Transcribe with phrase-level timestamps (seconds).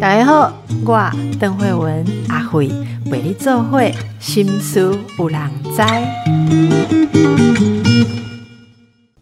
[0.00, 0.52] 大家好，
[0.84, 2.70] 我邓慧文阿慧
[3.10, 5.82] 为你做会心思有人知。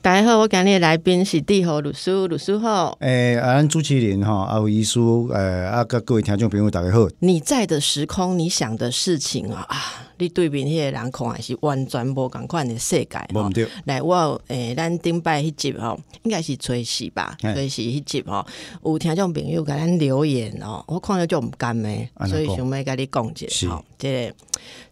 [0.01, 2.97] 大家好，我今日的来宾是地侯律师，律师好。
[3.01, 4.99] 诶，啊，咱主持人哈，阿伟医师，
[5.33, 7.07] 诶，啊，甲各位听众朋友大家好。
[7.21, 9.77] 你在的时空，你想的事情啊，啊，
[10.23, 17.53] 你对面迄个人看也是完全无共款的世界无毋对，来，我有诶，咱顶摆迄集吼，应该是吹喜吧，嘿。
[17.55, 18.47] 吹喜迄集吼，
[18.85, 24.35] 有听众朋友甲咱留言哦，我看了就毋甘诶，所以想要甲你讲者吼，这个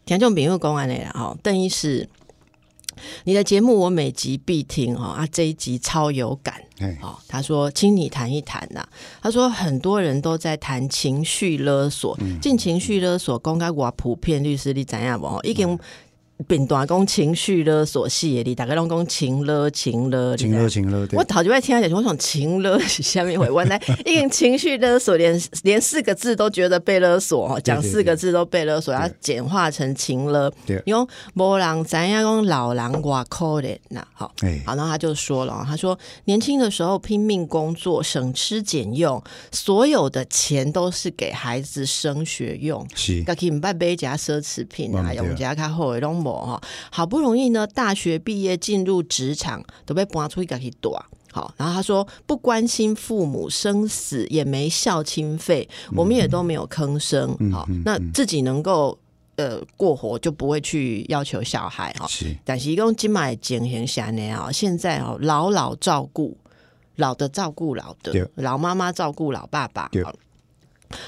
[0.04, 2.08] 听众朋友讲安尼啦吼，邓医师。
[3.24, 7.16] 你的节目我每集必听哦啊，这一集超有感嘿，哦。
[7.28, 8.86] 他说，请你谈一谈呐、
[9.22, 15.40] 他说很多人都在谈情绪勒索，嗯进情绪勒索，公开我普遍律师你怎样无？
[15.42, 15.78] 已经
[16.48, 30.82] 变大讲情绪勒索系列，你大概拢讲情勒情勒，情勒情乐，对我头一摆听讲，我想情勒是下面回，原来 已经情绪勒索，连连四个字都觉得被勒索哦，讲四个字都被勒索，要简化成情勒对。
[30.86, 34.32] 因为无人知影讲老人偌可怜呐，好。
[34.40, 42.86] 哎，好，然后他就说了，他说年轻的时候拼命工作，省吃俭用，所有的钱都是给孩子升学用。
[42.94, 46.60] 是家己唔捌买一下奢侈品啊，用一下较好的拢无吼。
[46.90, 50.96] 好不容易呢，大学毕业进入职场，都被搬出去家己住。
[51.32, 57.36] 好，然后他说不关心父母生死，也没孝亲费，我们也都没有吭声。
[57.52, 58.98] 好，那自己能够
[59.36, 62.06] 呃过活，就不会去要求小孩哈。
[62.08, 66.36] 是，但是讲今买情形下呢啊，现在哦老老照顾
[66.96, 69.88] 老的照顾老的，老妈妈照顾老爸爸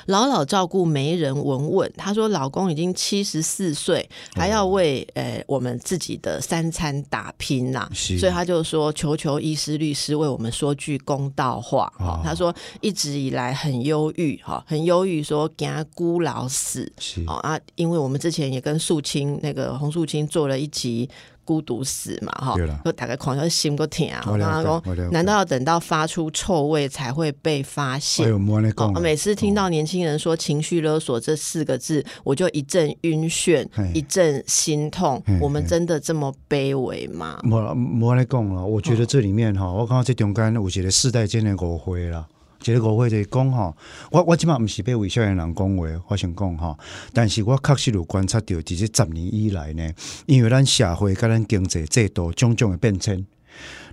[0.06, 1.92] 老老照顾没人文文。
[1.96, 11.92] 她说老公已经七十四岁，还要为呃我们自己的三餐打拼呐、是所以她就说求求医师律师为我们说句公道话。
[11.98, 16.90] 哈、哦她说一直以来很忧郁哈，很忧郁，说给他孤老死。
[16.98, 21.08] 是哦啊，因为我们之前也跟素清那个洪素清做了一集
[21.52, 28.26] 孤独死嘛，哈对啦，就大概狂笑心够疼啊，我了解然后我了解说难道要等到发出臭味才会被发哎现？
[28.26, 35.22] 呦，莫安尼哦，，每次听到年轻人说情绪勒索这四个字，我就一阵晕眩，一阵心痛。
[35.42, 37.38] 我们真的这么卑微吗？
[37.42, 38.64] 莫莫来讲了。
[38.64, 42.26] 我觉得这里面哈，我刚刚这中间有一个世代间的误会啦。
[42.70, 43.74] 一个误会就是讲吼，
[44.10, 46.78] 我我即马毋是被为少年人讲话，我想讲吼，
[47.12, 49.90] 但是我确实有观察到，伫即十年以来呢，
[50.26, 53.26] 因为咱社会甲咱经济制度种种诶变迁，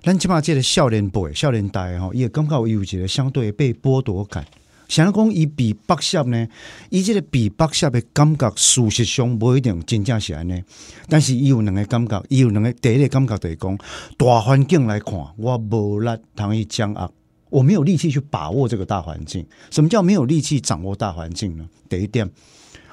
[0.02, 4.44] 咱即马即个少年辈、少年代吼，伊会感觉有一个相对的被剥夺感。
[4.88, 6.48] 想讲伊被剥削呢，
[6.88, 10.60] 伊即个被剥削的感觉，事实上无一定真正是安尼。
[11.08, 13.78] 但是伊有两个感觉，伊有两个第一个感觉就是讲，
[14.18, 17.12] 大环境来看，我无力通去掌握，
[17.50, 19.46] 我没有力气去把握这个大环境。
[19.70, 21.68] 什么叫没有力气掌握大环境呢？
[21.88, 22.30] 第一点，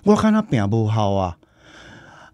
[0.04, 1.38] 我看他病无效啊，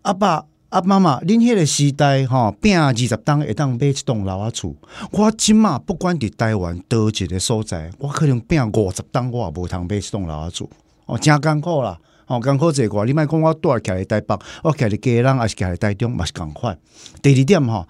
[0.02, 0.46] 阿爸。
[0.70, 4.76] 阿，妈妈，恁迄个时代吼，拼二十栋会当买一栋楼啊厝。
[5.12, 10.68] 我即马不管伫台湾倒一个所在，我可能拼五十栋，我也无通买一栋楼啊厝。
[11.06, 12.00] 哦，真艰苦啦！
[12.26, 16.76] 哦，艰苦一个，你莫讲我住徛伫台北，我徛伫家人，还是徛伫台中，嘛是共款。
[17.22, 17.88] 第二点吼，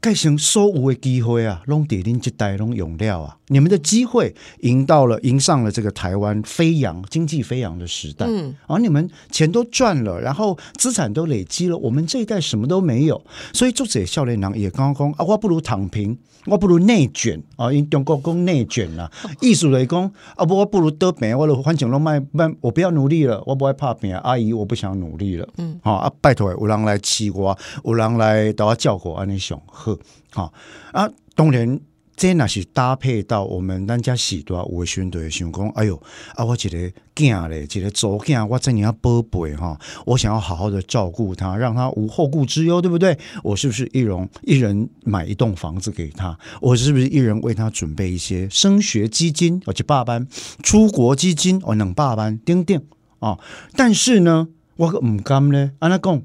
[0.00, 3.37] 盖成所有的机会啊，拢伫恁即代拢用了啊！
[3.48, 8.26] 你们的机会赢到了，迎上了这个台湾飞扬、经济飞扬的时代。
[8.28, 16.16] 嗯，而你们钱都赚了，然后资产都累积了，我们这一代什么都没有，所以作者笑脸郎也刚刚讲啊，我不如躺平，
[16.46, 19.10] 我不如内卷啊，因中国讲内卷啦、
[19.40, 20.04] 艺术来讲
[20.36, 29.96] 啊，不我不如得病，我的环境都卖卖，我不要努力了，我不爱怕病，阿姨我不想努力了，嗯，好啊，拜托有人来饲我，有人来带我照顾，安尼上好，
[30.30, 30.52] 好
[30.92, 31.80] 啊，当然。
[32.18, 36.02] 这那是搭配到我们咱家时代有的时阵，就会想讲，哎哟，
[36.34, 43.16] 啊，我一个囝咧，一个祖囝，我这样宝贝哈，我想要好好的照顾他，让他无后顾之忧，对不对？
[43.44, 46.36] 我是不是一人一人买一栋房子给他？
[46.60, 50.26] 我是不是一人为他准备一些升学基金，而且八班
[50.60, 52.82] 出国基金，哦，两百班，丁丁
[53.20, 53.38] 啊？
[53.76, 56.20] 但是呢，我个唔甘呢，安那讲。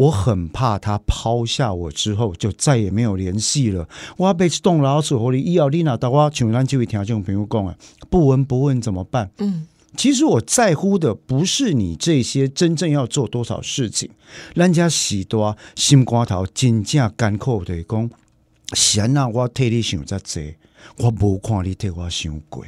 [0.00, 3.86] 我很怕他抛下我之后就再也没有联系了。
[4.16, 7.76] 我要被动老鼠狐狸医药丽娜的话，请咱这位听众朋友讲啊，
[8.08, 9.30] 不闻不问怎么办？
[9.36, 9.66] 嗯，
[9.98, 14.08] 其实我在乎的不是你这些真正要做多少事情，
[14.54, 18.10] 人家许多心肝头真正艰苦的讲，
[18.72, 20.54] 闲啊，我替你想遮济，
[20.96, 22.64] 我无看你替我想过。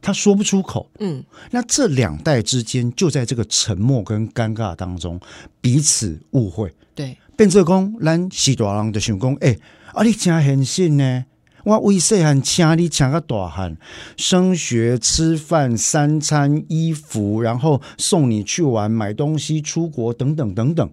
[0.00, 5.20] 他说不出口，嗯，那这两代之间就在这个沉默跟尴尬当中
[5.60, 9.58] 彼此误会，对，变做讲咱是大人就想讲，诶、
[9.92, 11.24] 啊你真现实呢，
[11.64, 13.76] 我为细汉请你请个大汉，
[14.16, 20.90] 升学、吃饭、三餐、衣服，然后送你去玩、买东西、出国等等等等。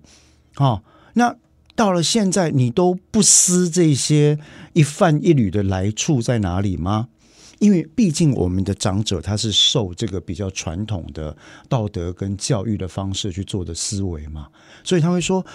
[0.57, 0.81] 哦，
[1.13, 1.35] 那
[1.75, 4.39] 到了现在，你都不思这些
[4.73, 7.09] 一饭一缕的来处在哪里吗？
[7.59, 11.35] 因为毕竟我们的长者他是受这个比较传统的
[11.69, 14.47] 道德跟教育的方式去做的思维嘛，
[14.83, 15.45] 所以他会说。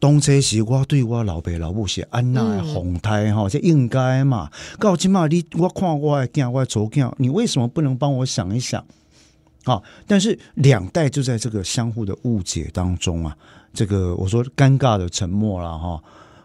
[0.00, 4.48] 东车是我对我老爸老母是安娜的红胎哈，这应该嘛？
[4.78, 8.84] 告起嘛你我看我的囝我左囝，你为什么不能帮我想一想？
[9.64, 9.82] 啊！
[10.06, 13.36] 但是两代就在这个相互的误解当中啊，
[13.74, 16.00] 这个我说尴尬的沉默了哈，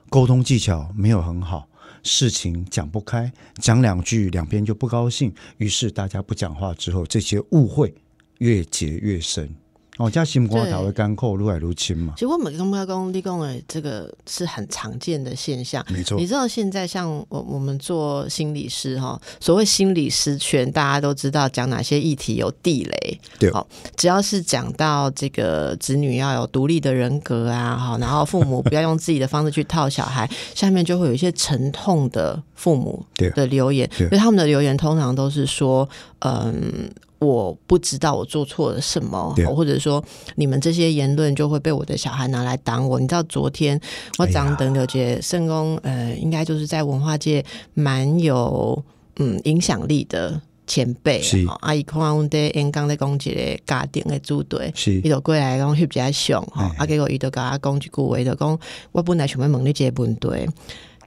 [0.09, 1.67] 沟通技巧没有很好，
[2.03, 7.93] 事情讲不开，讲两句两边就不高兴，于是大家不讲话之后，这些误会
[8.39, 9.55] 越结越深。
[9.97, 12.13] 哦，加心肝才会干扣，愈来愈轻嘛。
[12.15, 16.17] 其实我们刚刚讲立功的这个是很常见的现象，没错。
[16.17, 23.19] 你知道现在像我我们做心理师哈，所谓心理师圈，大家都知道讲哪些议题有地雷。
[23.37, 35.87] 对，好，只要是讲到这个子女要有独立的人格啊，哈，然后父母不要用自己的方式去套小孩，下面就会有一些沉痛的父母的留言，因为他们的留言通常都是说，
[36.21, 36.89] 嗯。
[37.23, 40.03] 我不知道我做错了什么，或者说
[40.35, 42.99] 你们这些言论就会被我的小孩拿来挡我。
[42.99, 43.79] 你知道昨天
[44.19, 47.43] 我讲等刘杰圣公，呃，应该就是在文化界
[47.73, 48.83] 蛮有
[49.15, 51.21] 嗯影响力的前辈。
[51.61, 54.71] 阿姨看我的演讲的攻击的家庭的组队，
[55.03, 56.41] 伊就过来讲翕一下相，
[56.77, 58.59] 啊，结果伊就甲我讲一句话，就讲
[58.91, 60.27] 我本来想要问你这个问题，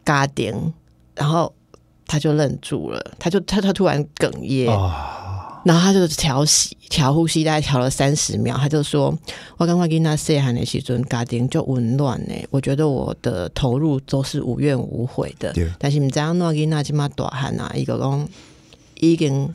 [0.04, 0.72] 家庭，
[1.14, 1.52] 然后
[2.06, 4.68] 他就愣住了，他就他他突然哽咽。
[5.66, 8.56] 然后他就调息、调呼吸，大概调了三十秒。
[8.56, 9.12] 他就说
[9.58, 12.34] ：“我刚刚跟他说喊的时阵，家庭就紊乱呢。
[12.50, 15.52] 我觉得我的投入都是无怨无悔的。
[15.76, 18.28] 但是你知样弄给那起码大汉啊，一个讲
[19.00, 19.52] 已经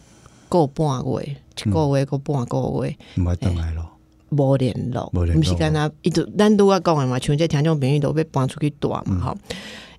[0.50, 3.86] 过半月，一个月过半个月，冇等来咯，
[4.30, 9.38] 冇联络，不是跟他一直单独我讲的嘛，像这听众朋友都被搬出去住嘛，哈。”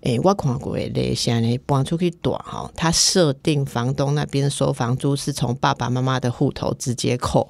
[0.02, 7.49] 诶，我看过嘞，现在搬出去住哈，他设定房东那边收房租是从爸爸妈妈的户头直接扣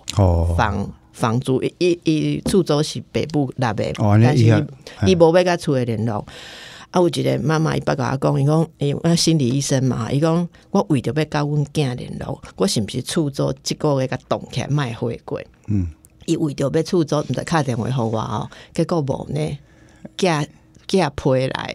[0.57, 3.91] 房房租，一一株洲是北部那边，
[4.23, 4.45] 但是
[5.07, 6.27] 伊无要甲厝诶联络。
[6.91, 15.41] 啊，有一个妈妈伊捌甲我讲，伊讲，诶，我心理医生嘛，伊讲我为着要甲阮囝联络，我是毋是厝租即个月甲动起来卖回过？
[15.69, 15.89] 嗯，
[16.27, 19.59] 伊为着要厝租，毋知敲电话互我哦，结果无呢，
[20.19, 20.29] 寄。
[20.93, 21.75] 寄批来，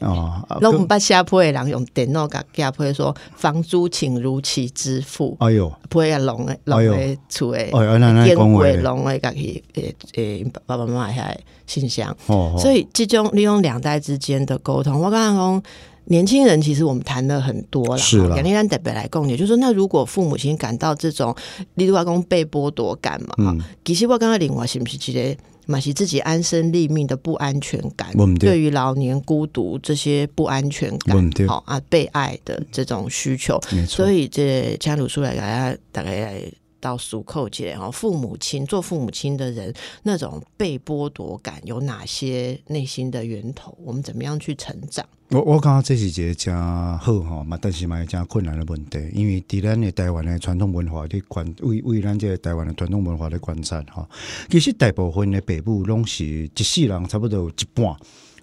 [0.61, 5.35] 拢毋捌写批诶人用电脑甲寄批说房租请如期支付。
[5.39, 8.67] 哎哟，批啊龙诶弄诶厝诶，电话。
[8.83, 11.35] 弄诶甲去诶诶爸爸妈妈遐
[11.65, 12.15] 信箱。
[12.59, 15.63] 所以这种利用两代之间的沟通，我刚刚讲
[16.07, 17.97] 年轻人其实我们谈了很多了。
[17.97, 21.35] 是了，杨丽兰特别来共，也就是说，那如果父母亲感到这种
[21.75, 23.55] 例如外公被剥夺感嘛，
[23.85, 25.37] 其实我刚刚领我是不是觉得？
[25.69, 28.09] 嘛是自己安身立命的不安全感，
[28.39, 36.41] 对于老年孤独这些不安全感，好啊，被爱的这种需求，所以这家鲁出来大家大概
[36.79, 43.77] 到数扣起来哈，父母亲做父母亲的人那种被剥夺感有哪些内心的源头？
[43.83, 45.05] 我们怎么样去成长？
[45.29, 54.07] 我我感觉这是一个真好吼，嘛，但是嘛真困难的问题，因为伫咱的台湾的传统文化的观，为为咱这台湾的传统文化的观察吼，
[54.49, 57.93] 其实大部分的北部拢是一世人差不多有一半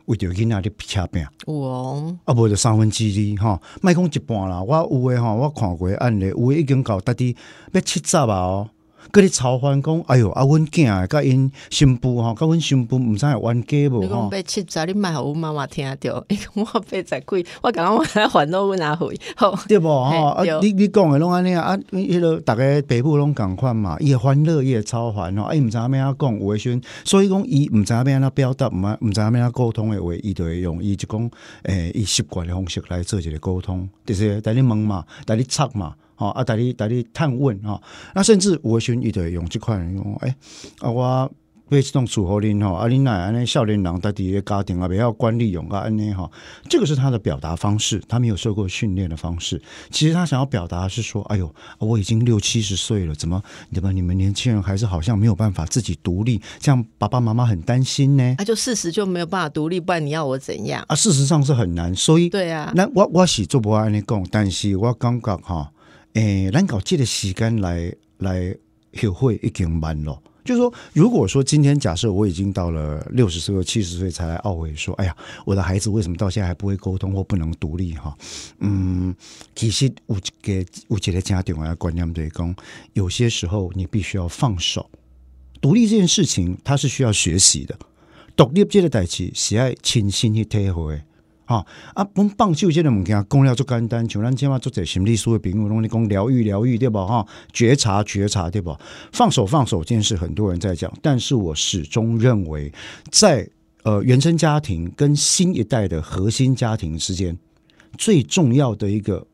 [0.04, 7.34] 为着囡仔的车病，有哦，啊，无就三分之二吼，莫讲一半啦，我有诶吼，我看过案例，有诶已经到达滴
[7.72, 8.68] 要七十啊哦。
[9.12, 14.02] 佮你嘲讽讲，哎哟，啊，阮囝啊，甲因新妇吼，甲阮新妇毋知系冤家无？
[14.02, 19.14] 你讲被七十，你卖互阮妈妈听着，伊讲我八十几，我感觉我来烦恼阮阿回，
[19.68, 20.28] 对无吼？
[20.28, 31.30] 啊，你你讲诶拢安尼啊，啊，迄个逐个爸母拢共款嘛，伊会欢乐伊会超烦吼，啊伊毋知影要安怎讲，有诶时阵，所以讲伊毋知影要安怎表达，毋啊，毋知影要安怎沟通诶话，伊就会用伊就讲，
[31.64, 35.94] 诶，伊习惯诶方式来做一个沟通，就是带你问嘛，带你插嘛。
[36.16, 37.80] 哦，啊，带你带你探问哈，
[38.14, 40.34] 那甚至我选伊的用这块用，哎，
[40.80, 41.32] 啊我
[41.66, 46.30] 被这种处合恁吼，啊恁奶安尼少年人在底个家庭啊，不要管理用啊安尼哈，
[46.68, 49.60] 这个是他的表达方式，他没有受过训练的方式。
[49.90, 53.42] 其实他想要表达是说，哎呦，我已经六七十岁了，怎么
[53.72, 58.34] 怎么你们年轻人还是好像没有办法自己独立，这样爸爸妈妈很担心呢。
[58.36, 60.94] 那就事实就没有办法独立，不然你要我怎样啊？
[60.94, 65.72] 事实上是很难，所以对啊，那我我是做不安尼讲，但是我感觉哈。
[66.14, 68.56] 诶，咱搞这个时间来来
[68.92, 77.94] 学会已经慢了，就是说，如果说今天假设我已经到了六十岁或七十岁才来懊悔说，哎呀，我的孩子为什么到现在还不会沟通或不能独立？
[77.94, 78.16] 哈，
[78.60, 79.14] 嗯，
[79.56, 82.54] 其实我给我觉得家庭我要观念对讲，
[82.92, 84.88] 有些时候你必须要放手，
[85.60, 87.76] 独立这件事情它是需要学习的，
[88.36, 91.02] 独立这个代志是爱亲身去体会。
[91.46, 92.06] 啊啊！
[92.14, 97.04] 我们棒球这个物件讲了足简单，像咱起码做者心理书的朋友，拢你讲疗愈疗愈对吧？
[97.04, 98.80] 哈，觉察觉察对吧？
[99.12, 102.72] 放手放手这件事，很多人在讲，但是我始终认为，
[103.10, 103.46] 在
[103.82, 107.36] 呃原生家庭跟新一代的核心家庭之间，
[107.98, 109.26] 最重要的一个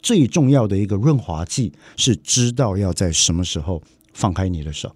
[0.00, 3.82] 最重要的一个润滑剂，是知道要在什么时候
[4.14, 4.94] 放开你的手。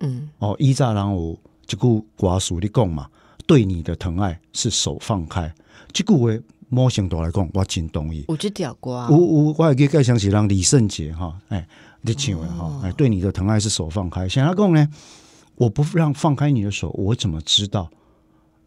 [0.00, 1.86] 嗯，哦，一栅栏五这个
[2.16, 3.08] 寡属的讲嘛，
[3.46, 5.52] 对你的疼爱是手放开。
[5.98, 8.24] 这句话，某程度来讲，我真同意。
[8.28, 9.08] 我就屌过啊！
[9.10, 11.66] 我我我还记盖想起让李圣杰哈，哎，
[12.02, 14.28] 你唱的哈，哎，对你的疼爱是手放开。
[14.28, 14.88] 想要讲呢，
[15.56, 17.90] 我不让放开你的手，我怎么知道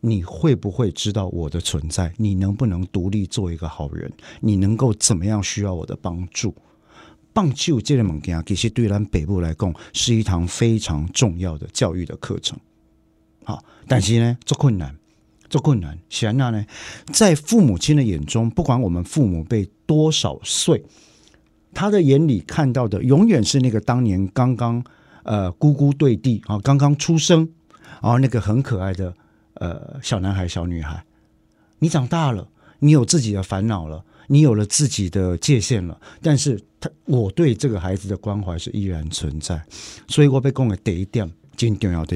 [0.01, 2.11] 你会不会知道我的存在？
[2.17, 4.11] 你能不能独立做一个好人？
[4.41, 6.53] 你能够怎么样需要我的帮助？
[7.31, 12.59] 棒球这个物件，其实对咱北部来讲，是一堂非常重要的教育的课程。
[13.45, 14.93] 好，但是呢，做困难。
[15.51, 16.65] 做困难，显然呢，
[17.11, 20.81] 在父母亲的眼中，不管我们父母辈多少岁，
[21.73, 24.81] 他的眼里看到的永远是那个当年刚刚
[25.23, 27.49] 呃咕咕对地啊，刚刚出生，
[28.01, 29.13] 然后那个很可爱的
[29.55, 31.03] 呃小男孩、小女孩。
[31.79, 32.47] 你长大了，
[32.79, 39.61] 你有自己的烦恼了，你有了自己的界限了，但是他我对这个孩子的关怀是依然存在。
[40.07, 42.15] 所以我被讲的第一点，最重要的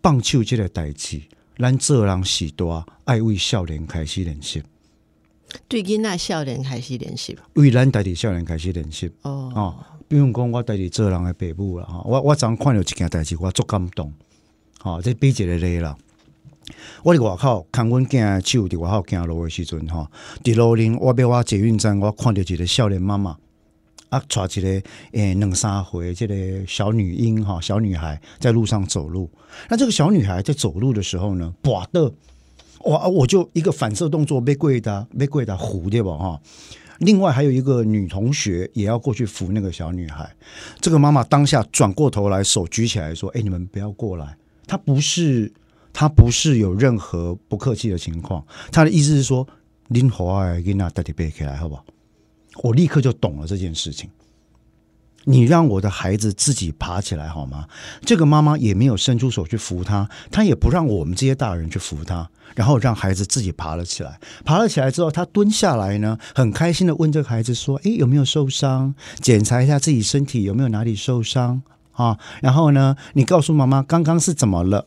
[0.00, 1.22] 棒球这个代志。
[1.56, 4.62] 咱做人时多爱为少年开始练习，
[5.68, 9.08] 对囡仔少年开始练习，为咱代替少年开始练习。
[9.22, 9.76] 哦，哦，
[10.08, 14.12] 比如讲我家己做人的爸母啦哈，我我昨看到一件代志，我足感动。
[14.80, 15.96] 好，这比一个例啦。
[17.04, 20.08] 我伫外口看阮囝手伫外口行路的时阵吼，
[20.42, 23.36] 伫路顶我要我捷运站，我看到一个少年妈妈。
[24.14, 24.68] 啊，抓一个
[25.10, 29.28] 诶，两三回这个小女婴哈，小女孩在路上走路。
[29.68, 32.12] 那这个小女孩在走路的时候呢，哇的，
[32.84, 36.40] 哇，我就一个反射动作被跪的，被跪的糊对吧哈。
[36.98, 40.32] 另外还有一个女同学也要过去扶那个小女孩。
[40.80, 45.52] 这个妈妈当下转过头来，手举起来说：“哎，你们不要过来。”她不是，
[45.92, 48.46] 她不是有任何不客气的情况。
[48.70, 49.46] 她的意思是说
[49.88, 51.84] ：“拎华给那带点背起来，好不好？”
[52.62, 54.08] 我立刻就懂了这件事情。
[55.26, 57.66] 你让我的孩子自己爬起来好吗？
[58.04, 64.20] 这个妈妈也没有伸出手去扶他，他也不让我们这些大人去扶他，然后让孩子自己爬了起来。
[64.44, 68.94] 爬了起来之后，他蹲下来呢，很开心的问这个孩子说：“诶，有没有受伤？
[69.22, 72.18] 检查一下自己身体有没有哪里受伤啊？
[72.42, 74.84] 然后呢，你告诉妈妈刚刚是怎么了？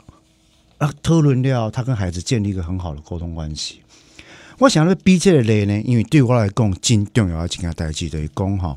[0.77, 3.81] 啊，特伦料，他跟孩子建立一个很好的沟通关系。”
[4.59, 8.75] 我想要逼这个类呢，因为对我来讲，真重要几件代志的讲哈。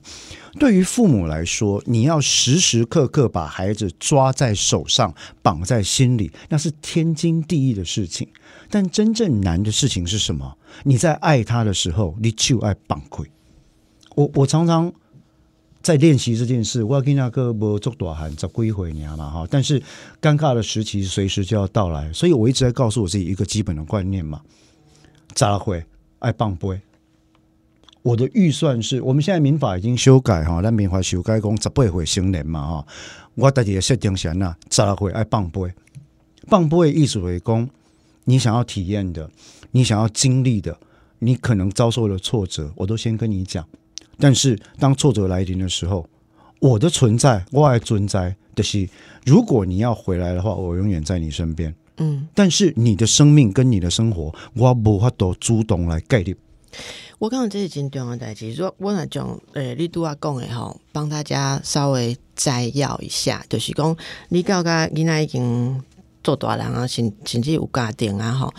[0.58, 8.28] 对于父母来说，你要时时刻刻把孩子抓在手上，绑在心里，那是天经地义的事情。
[8.68, 10.58] 但真正难的事情是什么？
[10.84, 13.24] 你在爱他的时候，你就爱崩溃。
[14.16, 14.92] 我我常常
[15.80, 16.82] 在练习这件事。
[16.82, 19.46] 我要跟那个不做大汉，在归回你嘛哈。
[19.50, 19.80] 但是
[20.20, 24.42] 尴尬的时期随时就要到来，所以我一直在告诉我自己一个基本的观念嘛。
[25.34, 25.84] 咋会
[26.18, 26.80] 爱放杯？
[28.02, 32.86] 我的预算是我们现在民法已经修改哈，那民法修改讲十八岁成年嘛哈。
[33.34, 35.60] 我自己的设定是呐，咋会爱放杯？
[36.48, 37.68] 放杯的意思为讲，
[38.24, 39.30] 你想要体验的，
[39.70, 40.78] 你想要经历的，
[41.18, 43.66] 你可能遭受了挫折，我都先跟你讲。
[44.18, 46.08] 但是当挫折来临的时候，
[46.58, 48.88] 我的存在，我爱存在的是，
[49.24, 51.74] 如果你要回来的话，我永远在你身边。
[52.00, 56.36] 嗯，但是你的生命跟你的生活，我无法度主动来概念。
[57.18, 63.96] 我刚刚这是真重要的代志，说我那种呃，你都要讲的吼，帮大家稍微摘要一下，就是讲
[64.30, 65.82] 你刚刚囡仔已经
[66.24, 68.54] 做大人啊，甚甚至有家庭啊，哈。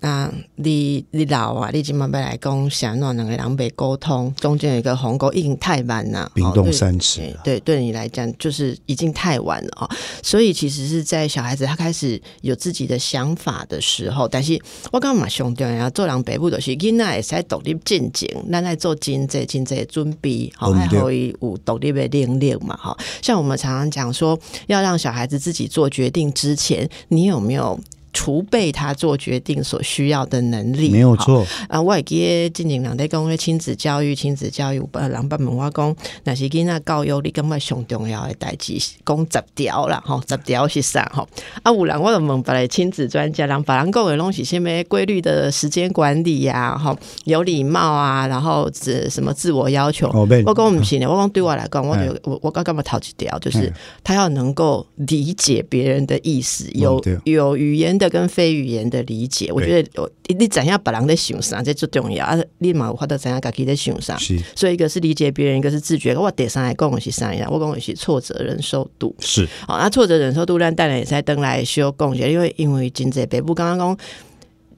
[0.00, 6.30] 那你你老啊，你今晚要来讲，想让两个人被沟通，中间有一个鸿沟，已经太晚了。
[6.34, 9.88] 冰冻三尺，对，对你来讲就是已经太晚了啊。
[10.22, 14.60] 所以其实是在小孩子他开始有自己的想法的时候，但是
[14.92, 22.76] 我刚刚嘛兄弟啊，做人北部都是囡仔在独立进前，咱来做经济经济准备，好还可以有独立的练练嘛。
[22.76, 27.80] 哈，像我们常常讲说，要让小孩子自己做决定之前，你有没有？
[28.16, 30.88] 储备他做决定所需要的能力。
[30.88, 35.94] 没有错，啊，我也记得进前人在讲的亲子教育，亲子教育，呃，人捌问我讲，
[36.24, 41.28] 那是囡仔教育，你感觉上重要的代志，讲十条啦，吼，十条是啥吼？
[41.62, 50.08] 啊，有人我就问别个亲子专家，人别人讲的拢是什么规律的时间管理呀、吼，有礼貌啊，然后自什么自我要求。
[50.08, 59.50] 哦，我讲不行的，我讲对我来讲，我就我我刚刚嘛头一条就是哎他要能够理解别人的意思，有哦有语言的跟非语言的理解。
[59.52, 62.38] 我觉得我你怎样把人在想啥，这最重要啊！
[62.58, 64.16] 立马有法度怎样家己在想啥。
[64.16, 66.16] 是所以一个是理解别人，一个是自觉。
[66.16, 67.48] 我得上来讲的是啥呀？
[67.50, 69.14] 我讲的是挫折忍受度。
[69.20, 74.06] 是，啊，那挫折忍受度咱当然也在登来修贡献，因为因为真济北部刚刚讲，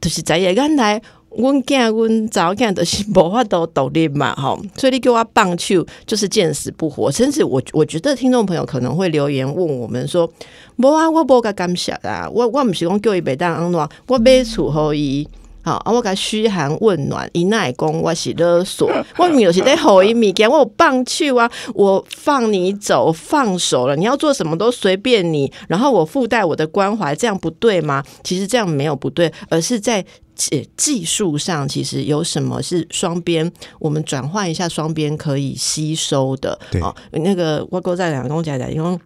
[0.01, 1.03] 就是在野咱来。
[1.37, 7.11] 阮囝、阮查某囝著是无法度独立嘛，吼，所以你叫我棒球就是见死不活。
[7.13, 10.29] 甚至我我觉得听众朋友可能会留言问我们说
[10.77, 15.29] ：“无啊，我无甲感谢啊，我我毋是讲叫伊袂当安怎，我买厝互伊。”
[15.63, 15.93] 好啊！
[15.93, 28.03] 我甲嘘寒问暖，伊那会讲我是勒索，我明有是在吼伊物件，我有棒去啊，我放你走，放手了，你要做什么都随便你，然后我附带我的关怀，这样不对吗？
[28.23, 36.59] 其实这样没有不对，而是在技技术上，其实有什么是双边，我们转换一下双边可以吸收的。
[36.71, 38.99] 对哦，那个我哥在两个公讲讲，因为。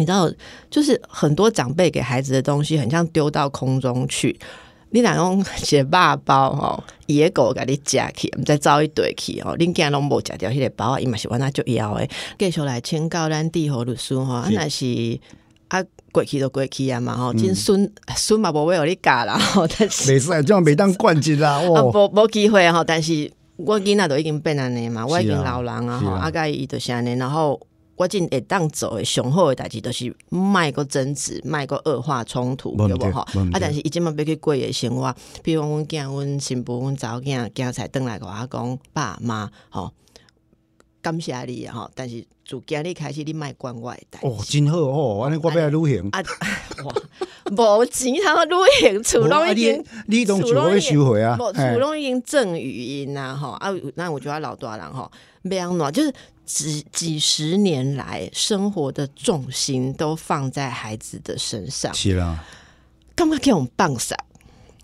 [0.00, 0.30] 你知道，
[0.70, 4.38] 就是很多长辈给孩子的东西，很像丢到空中去。
[4.90, 12.08] 你若讲一个肉包吼，野狗甲你食去，毋知走一堆去吼，恁囝拢无食掉迄个包，伊嘛是原来就枵诶。
[12.38, 15.20] 继续来请教咱地和律师吼，啊是若是
[15.68, 27.60] 啊过去就过去啊嘛吼，真孙孙嘛无要互你教啦吼， 但是没事，这样每当冠军啦， 啊哦，无无机会吼，但是我囡仔都已经变安尼嘛，我已经老人啊吼，是啊啊甲伊就是安尼，然后。
[27.98, 33.20] 我真会当做诶上好诶代志，就是卖个争执，卖个恶化冲突，对无吼？
[33.52, 39.92] 啊，但是伊即马要去过诶生活，比如讲阮囝、阮新妇、阮查某囝，囝才转来甲我讲爸妈，吼，
[41.02, 44.26] 感谢你啊吼，但是自今日开始，你卖管我的代志。
[44.26, 46.08] 哦，真好哦，安尼我要来旅行。
[46.12, 46.22] 啊，
[46.84, 55.10] 哇，无钱通旅行， 厝拢已经你你拢就我要收回啊厝拢已经赠语音啦，吼啊，那我觉得老大人吼，
[55.42, 56.14] 袂安怎就是
[56.48, 62.42] 几几十年来生活的重心都放在孩子的身上，是啦，
[63.14, 64.18] 干嘛给我们棒上，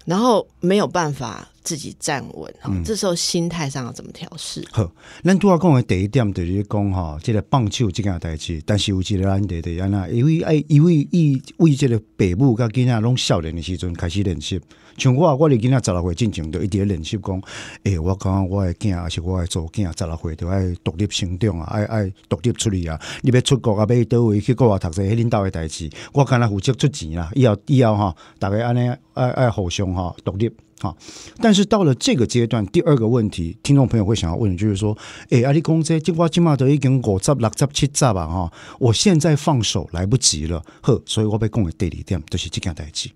[0.05, 4.63] 然后没有办法自己站稳，哈、嗯这时候心态上要怎么调试？
[4.71, 4.93] 好，
[5.25, 14.61] 咱主要讲的第一点就是讲哈，这个棒球这件代志，但是有一个难题就是安那，因为爱因为伊为这个父母甲囡仔拢少年的时阵开始练习。
[14.97, 17.43] 像我，我伫囡仔十六岁进前，就一直咧练习讲，
[17.85, 23.01] 诶、我感觉我的囝，还是我的祖囝，十六岁就爱独立成长啊，爱爱独立出去啊。
[23.23, 27.31] 你要出国啊，要去倒位去国外读册，迄恁兜的代志，我干那负责出钱啦。
[27.35, 30.51] 以后以后哈，大家安尼爱爱互相哈独立。
[30.81, 30.95] 哈，
[31.41, 34.95] 但是到了这个阶段，第二个问题，听众朋友会想要问就是说，
[35.31, 43.09] 诶、阿里公这今我今嘛都已经五十六十七十啊哈，我现在放手来不及了，呵，所以我要讲的第二点就是这件代志。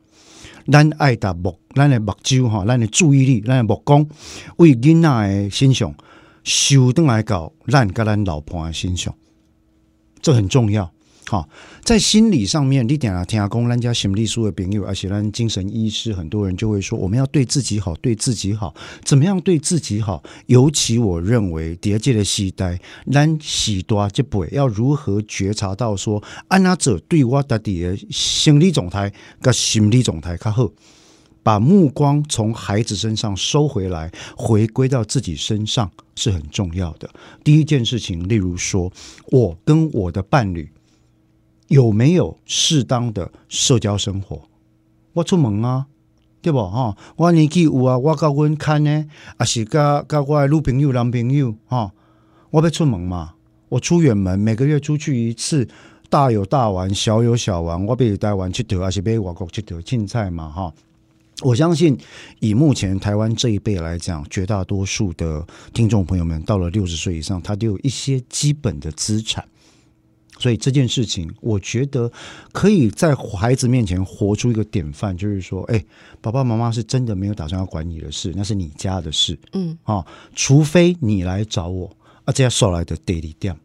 [0.71, 4.07] 咱爱达目，咱的目睭吼，咱的注意力，咱的目光，
[4.57, 5.95] 为囡仔的身上
[6.45, 9.15] 收转来到咱甲咱老婆的身上，
[10.21, 10.91] 这很重要。
[11.29, 11.47] 好，
[11.85, 20.23] 在心理上面，你点啊听讲，咱家心理书的朋友，而且咱精神医师，很多人就会说，我们要对自己好，对自己好，怎么样对自己好？
[20.47, 22.81] 尤其我认为，第二届的时代，
[23.13, 29.13] 咱喜多这辈要如何觉察到说，安那者对我到底的心理状态
[29.43, 30.71] 跟心理状态较好。
[31.41, 37.09] 把目光从孩子身上收回来，回归到自己身上是很重要的。
[37.43, 38.93] 第一件事情，例如说，
[39.29, 40.69] 我跟我的伴侣
[41.69, 44.43] 有没有适当的社交生活？
[45.15, 45.87] 我出门啊，
[46.43, 46.97] 对不哈？
[47.17, 51.93] 我年纪有啊，我甲阮看呢，啊是甲甲我的女朋友、男朋友哈，
[52.51, 53.35] 我要出门嘛，
[53.69, 55.69] 我出远门，每个月出去一次。
[56.11, 57.85] 大有大玩，小有小玩。
[57.85, 60.73] 我要台湾佚佗，还是被外国佚佗，凊彩嘛哈。
[61.43, 61.99] 我相信，
[62.41, 69.47] 以目前台湾这一辈来讲，绝大多数的听众朋友们到了六十岁以上，他都有一些基本的资产。
[70.39, 72.11] 所以这件事情，我觉得
[72.53, 75.85] 可以在孩子面前活出一个典范，就是说，哎，
[76.21, 81.91] 爸爸妈妈是真的没有打算要管你的事，那是你家的事，嗯啊，除非你来找我，
[82.25, 83.59] 啊，这样收来的 daily 点，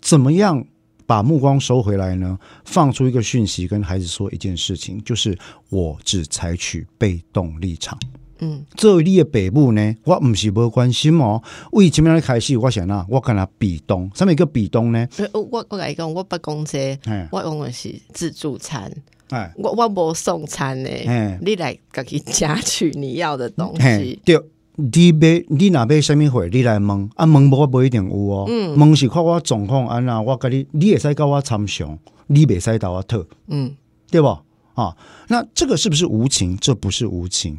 [0.00, 0.64] 怎么样
[1.04, 2.38] 把目光收回来呢？
[2.64, 5.36] 放出一个讯息，跟孩子说一件事情，就是
[5.70, 7.98] 我只采取被动立场。
[8.40, 11.42] 嗯，作为你的爸母呢，我毋是无关心哦。
[11.72, 15.06] 为前面咧开始，我想啊，我跟他比东，什么叫比东呢？
[15.16, 16.98] 呃我我甲你讲，我不讲这
[17.30, 18.92] 我用的是自助餐。
[19.30, 24.40] 哎我我无送餐呢哎，你来自己夹取你要的东西。，对。
[24.78, 28.44] 你买你若买什物货，你来问啊，问无我不一定有哦。
[28.46, 33.24] 嗯问是看我状况安那，我甲你，你会使甲我参详，你袂使甲我讨。
[33.46, 33.74] 嗯，
[34.10, 34.42] 对吧？
[34.74, 34.94] 啊，
[35.28, 36.54] 那这个是不是无情？
[36.58, 37.58] 这不是无情，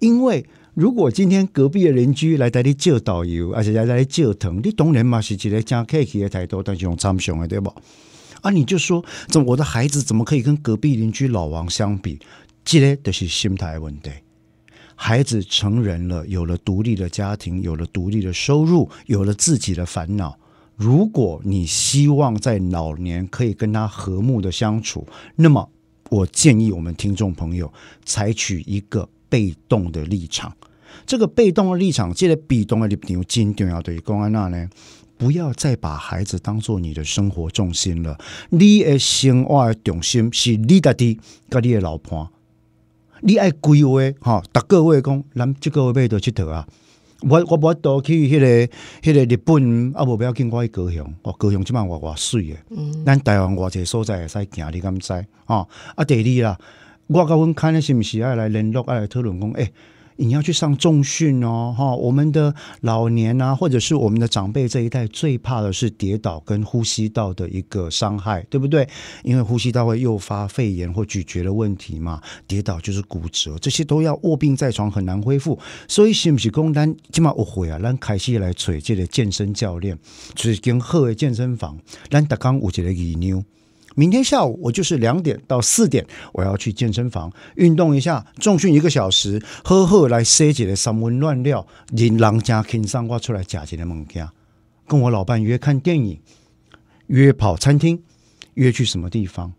[0.00, 7.72] 因为如果今天隔壁的邻居来带你借导游，而且来带你借糖，你当然嘛是一个真客气的态度，但是用参详的，对吧？
[8.40, 12.18] 啊，你就说，怎我的孩子怎么可以跟隔壁邻居老王相比？
[12.64, 14.10] 这个就是心态问题。
[14.94, 20.38] 孩子成人了，有了独立的家庭，有了独立的收入，有了自己的烦恼。
[20.76, 25.70] 如果你希望在老年可以跟他和睦的相处，那么
[26.08, 27.70] 我建议我们听众朋友
[28.04, 30.54] 采取一个被动的立场。
[31.06, 34.68] 这个被动的立场，这个被动的立场，真重要对于公安那呢，
[35.16, 38.18] 不要再把孩子当做你的生活重心了。
[38.50, 42.30] 你的生活的重心是你家己跟你的老婆。
[43.22, 46.66] 你爱规划吼，逐个月讲，咱即个月要倒佚佗啊！
[47.28, 48.66] 我我我倒去迄、个
[49.02, 52.58] 迄、个日本，啊无不要紧，我去高雄，哦，高雄即满偌偌水诶！
[52.70, 55.12] 嗯，咱台湾偌济所在会使行，你敢知？
[55.46, 56.58] 哦，啊，第二啦，
[57.12, 59.72] 我甲阮看咧是毋是爱来联络，爱来讨论讲，诶、
[60.14, 61.92] 你要去上重训哦，哈！
[61.96, 68.88] 我们的老年啊，或者是我们的长辈这一代，最怕的是跌倒跟呼吸道的一个伤害，对不对？
[69.24, 75.58] 因为呼吸道会诱发肺炎或咀嚼的问题嘛，跌倒就是骨折，这些都要卧病在床，很难恢复。
[75.88, 77.76] 所以是不是讲咱今嘛误会啊？
[77.82, 79.98] 咱开始来找这个健身教练，
[80.36, 81.76] 就是跟好的健身房，
[82.08, 83.42] 咱逐工有一个仪妞。
[83.96, 94.28] 明天下午我就是两点到四点，我要去健身房运动一下，重训一个小时，喝喝来洗一个三温乱料，人人家轻松，我出来食一个物件，
[94.86, 96.20] 跟我老伴约看电影，
[97.08, 98.00] 约跑餐厅，
[98.54, 99.52] 约去什么地方？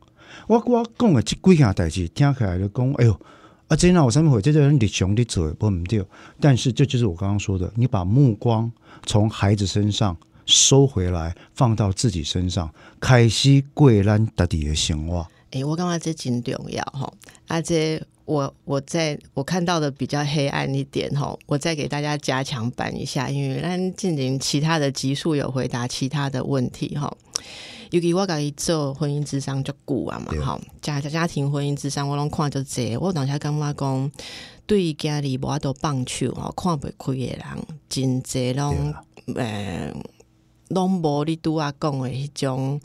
[0.48, 3.20] 我我讲的这几件代志，听起来就讲，哎呦，
[3.68, 6.04] 啊，真那我上面会这个人日常的做不唔对，
[6.40, 8.72] 但是这就是我刚刚说的，你把目光
[9.06, 15.28] 从孩子身上收回来，放到自己身上，开始过咱家己的生活。
[15.52, 17.12] 诶、我感觉这真重要哈。
[17.48, 27.14] 啊，这我我在我看到的比较黑暗一点哈，我再给大家加强版一下，因为咱进行其他的集数有回答其他的问题哈。
[27.90, 34.12] 尤其我家己做婚姻智商就久啊嘛对，吼家家庭婚姻智商我拢看就济，我当下感觉讲，
[34.66, 37.44] 对于家里无法度放手吼，看袂开的人，
[37.90, 39.04] 真济对拢啦
[39.36, 39.94] 诶，
[40.74, 42.82] 拢无你拄啊讲的迄种。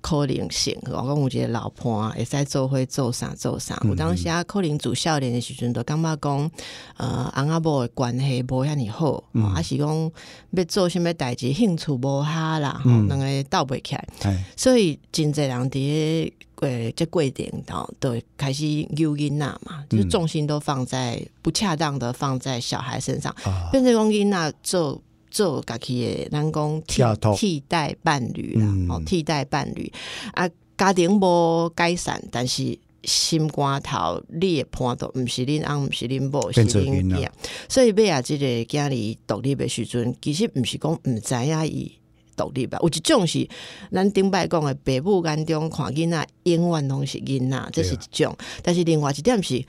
[0.00, 6.50] 可能性，我讲有一个老伴会使做伙做啥做啥，有当时啊可能自少年的时阵，就感觉讲，
[6.96, 10.12] 呃，翁仔某的关系无遐尼好，还、是讲
[10.52, 18.64] 要做啥物代志，兴趣无哈啦，吼两个斗袂起来，哎，所以真侪人伫呃这过程吼，都会开始
[18.96, 27.02] 诱囡仔嘛，就是重心都放在不恰当的放在小孩身上，啊，变成讲囡仔做做家己的，咱讲替
[27.36, 28.90] 替代伴侣啦，嗯。
[28.90, 29.92] 哦，替代伴侣。
[30.34, 37.28] 啊，家庭无改善，但是心肝头你的判断，毋是恁翁，毋是恁某，是恁囝，
[37.68, 41.92] 所以尾啊，即个囝儿独立的时阵，其实毋是讲毋知影伊。
[42.38, 43.48] 独立吧，有一种是
[43.90, 48.32] 咱顶摆讲的爸母眼中看囡仔，永远拢是囡仔，这是一种。
[48.62, 49.60] 但是另外一点是，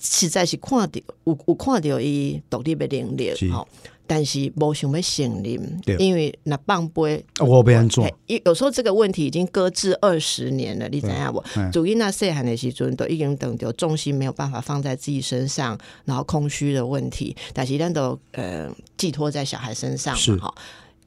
[0.00, 3.68] 实在是看着有有看着伊独立的能力吼，
[4.08, 7.22] 但是无想要承认对，因为那放杯。
[7.38, 8.08] 我不安做？
[8.26, 11.70] 有有时候这个问题已经搁置二十年了，你知影无嗯？
[11.70, 20.54] 主因那细汉的时阵都已经等着重心没有办法放在自己身上，然后空虚的问题，但是咱都呃寄托在小孩身上是嘛，哈，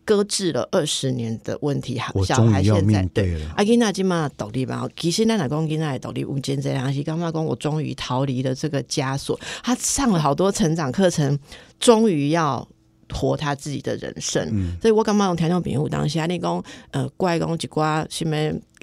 [0.06, 3.34] 搁置了二十年的问题，我小孩现在对。
[3.40, 3.50] 了。
[3.56, 9.40] 啊，囡仔即嘛独立吧，其实咱来讲囡仔的独立，有真侪人是感觉讲我终于逃离了这个枷锁。
[9.64, 11.38] 他上了好多成长课程，
[11.80, 12.68] 终于要
[13.13, 14.47] 活他自己的人生。
[14.52, 18.36] 嗯所以我感觉用听众朋友当下你讲呃，怪讲一寡什么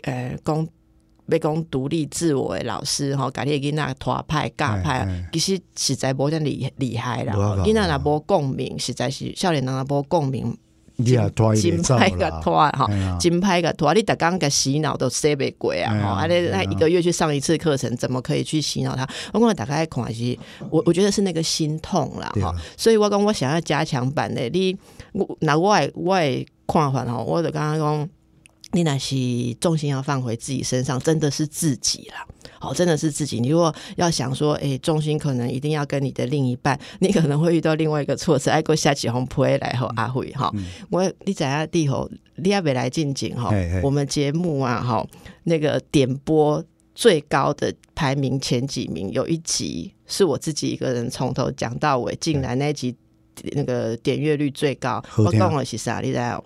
[0.02, 0.66] 呃，讲
[1.30, 7.34] 要讲独立自我的老师吼，家己的囡仔拖派教派其实实在无遮厉厉害啦。
[7.64, 10.56] 囡仔若无共鸣，实在是少年人若无共鸣，
[11.34, 15.92] 拖一真个拖吼哎呀，真歹个拖，你逐工个洗脑都洗袂过啊！
[15.92, 19.08] 哎呀吼，啊，你那一个月去上一次课程，怎么可以去洗脑他？
[19.32, 20.36] 我讲大概看的是，
[20.70, 22.52] 我我觉得是那个心痛啦，哈。
[22.76, 24.76] 所以我讲我想要加强版的，你
[25.12, 28.08] 我那我的我也看法吼，我就刚刚讲。
[28.72, 29.16] 你那是
[29.62, 32.26] 重心要放回自己身上，真的是自己啦。
[32.60, 33.40] 好，真的是自己。
[33.40, 40.52] 你如果要想说，诶、重心可能一定要跟你的另一半，你可能会遇到另外一个挫折，爱过下起红扑来吼阿慧哈。
[40.90, 45.06] 我你知影地吼，你也未来进前吼嘿嘿，我们节目啊哈，
[45.44, 46.62] 那个点播
[46.94, 52.96] 最高的排名前几名，有一集是我自己一个人从头讲到尾，竟然那集
[53.52, 55.02] 那个点阅率最高。
[55.16, 56.00] 我讲的是啥？
[56.00, 56.42] 你知道？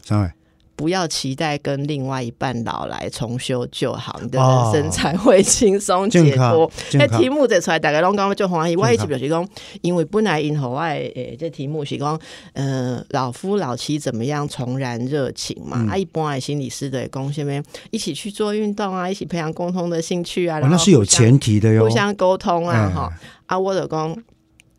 [0.83, 6.69] 不要期待跟另外一半老来重修旧好，你的哦人生才会轻松解脱。
[6.99, 8.75] 那题目这出来，大家拢讲就欢喜。
[8.75, 9.49] 我一直健康就是讲，
[9.81, 12.19] 因为本来因和我的诶，这题目是讲，
[12.55, 15.77] 呃，老夫老妻怎么样重燃热情嘛？
[15.79, 21.91] 嗯啊，一般的心理师的讲，下面一起去做运动啊，一起培养共同的兴趣啊，哦然后那是有前提的哟互。
[21.91, 23.13] 相沟通啊，哎哈、
[23.47, 24.21] 啊，我的公。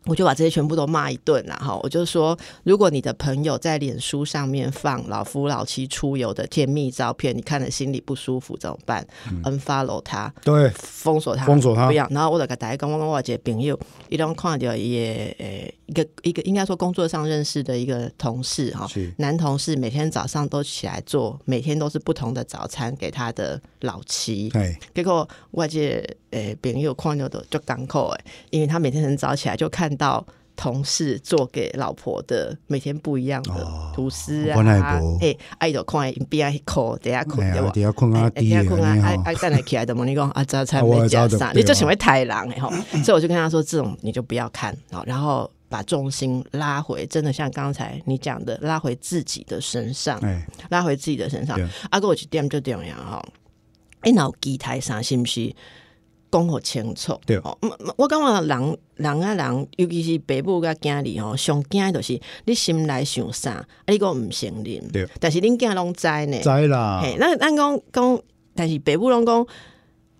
[0.06, 1.78] 我就把这些全部都骂一顿啦，哈！
[1.82, 9.06] 我就说，如果你的朋友在脸书上面放老夫老妻出游的甜蜜照片，你看了心里不舒服怎么办、
[9.44, 12.06] u n f o l l o w 他，对，封锁他，封锁他不要。
[12.10, 13.78] 然后我就给大家讲，我跟我一个朋友，
[14.10, 24.50] 一种看到一个呃一个一个应该说工作上认识的一个同事哈，是男同事每天早上都起来做，每天都是不同的早餐给他的老妻。
[24.54, 30.24] 哎，结果我这个诶朋友看到的就港口诶，因为他每天很早起来就看到
[30.56, 37.66] 同事做给老婆的每天不一样的哦吐司啊我那无，诶，爱就看因边啊口等下困对吧，？
[37.66, 42.70] 哎呀底下困啊等下困啊，爱安尼吼爱等来起来的嘛，你讲 啊早餐没加上，你就成为太郎哎吼，
[43.02, 51.56] 所以我就跟他说，这种你就不要看好，然后把重心拉回，真的像刚才你讲的，拉回自己的身上，哎，拉回自己的身上。
[51.56, 51.66] 对。
[51.90, 53.20] 啊，个有一点就点样哈，
[54.02, 55.52] 哎，那有机台上是不是
[56.34, 57.20] 讲互清楚？
[57.24, 57.56] 对哦，
[57.96, 66.40] 我感觉人人啊人，尤其是爸母甲囝儿吼，上惊的就是你心内想啥，啊，你讲毋承认对，但是恁囝拢知呢。
[66.40, 68.20] 知啦，嘿，咱咱讲讲，
[68.56, 69.46] 但是爸母拢讲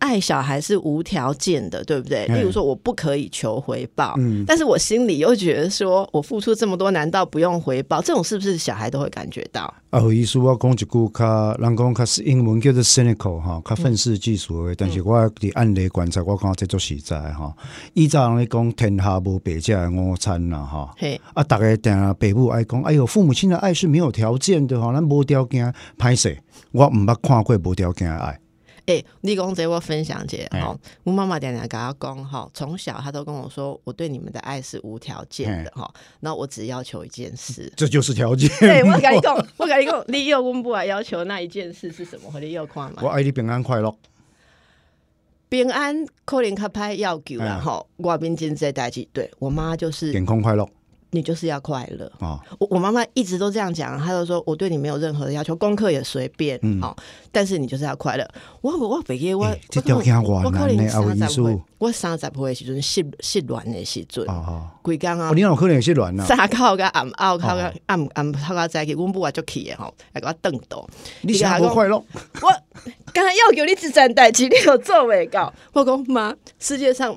[0.04, 2.26] 爱小孩是无条件的，对不对？
[2.26, 8.02] 例如说，我不可以求回报，嗯但是我心里又觉得说，我付出这么多，难道不用回报？
[8.02, 9.62] 这种是不是小孩都会感觉到？
[9.88, 14.74] 啊，有意思，我讲一句较，人讲较英文叫做 cynical 哈，较愤世嫉俗的。
[14.74, 17.54] 但是我伫案例观察，我感觉这做实在哈。
[17.94, 20.92] 以前人咧讲天下无白食的午餐啦哈。
[20.98, 26.36] 嘿，啊，大家定啊，爸母爱讲，哎呦，父母亲的爱是没有条件的哈，咱无条件歹势，
[26.72, 28.38] 我毋捌看过无条件的爱。
[28.86, 37.72] 哎、你讲这我分享姐嘿哈，我妈妈常常跟他讲哈，从小她都跟我说，我对你们的爱是无条件的哈，那我只要求一件事。
[37.76, 38.48] 这就是条件。
[38.60, 42.30] 对，我跟你讲， 我跟你讲，你又问不来要求那一件事是什么？
[42.30, 43.08] 或者又看嘛我？
[43.08, 43.94] 爱你平安快乐。
[45.48, 50.68] 平安可能较歹要求啦哎吼，外面真这代志，对我妈就是健康快乐
[51.14, 52.10] 你就是要快乐。
[52.18, 52.38] 啊！
[52.58, 56.96] 我我妈妈一直都这样讲，她就说我对你没有任何的要求，功课也随便，好、
[57.30, 58.28] 但是你就是要快乐。
[58.60, 64.74] 我我北记我这条件我偌难呢啊有意思三十岁，我三十岁的时阵失失恋的时阵，啊啊！
[64.82, 70.86] 规工啊哦，你有可能是乱啦， 早口甲暗后口哦甲暗暗透甲早起，阮母也足气的吼，还甲我瞪倒。
[71.22, 71.96] 你想不快乐？
[71.96, 72.50] 我
[73.12, 75.52] 刚才要求你只站代志，你有做未到。
[75.72, 77.16] 我讲妈，世界上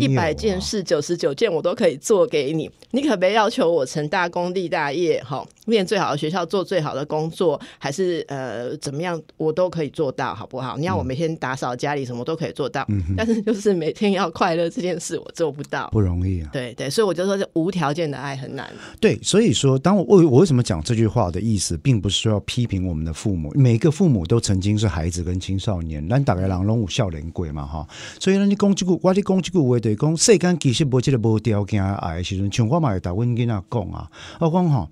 [0.00, 10.76] 一百件事，九十九件我都可以做给你，你可别要求我成大功立大业，哈，念最好的学校，做最好的工作，还是呃怎么样，我都可以做到，好不好？
[10.78, 15.88] 你要我每天打扫家里，什么都可以做到，但是就是每天要快乐这件事，我做不到。
[15.90, 16.48] 不容易啊。
[16.52, 18.72] 对对，所以我就说，这无条件的爱很难。
[19.00, 27.86] 对，所以说，当我我我为什么讲这句话的意思，并不是说要批评我们的父母，每个父母都曾经是孩子跟青少年，咱大概人拢有少年过嘛哈。
[28.20, 34.10] 所以呢，你讲这句，我你讲这句话，就是讲世间其实无这个无条件爱的时阵，像我嘛会甲阮囡仔讲啊，
[34.40, 34.88] 我讲吼，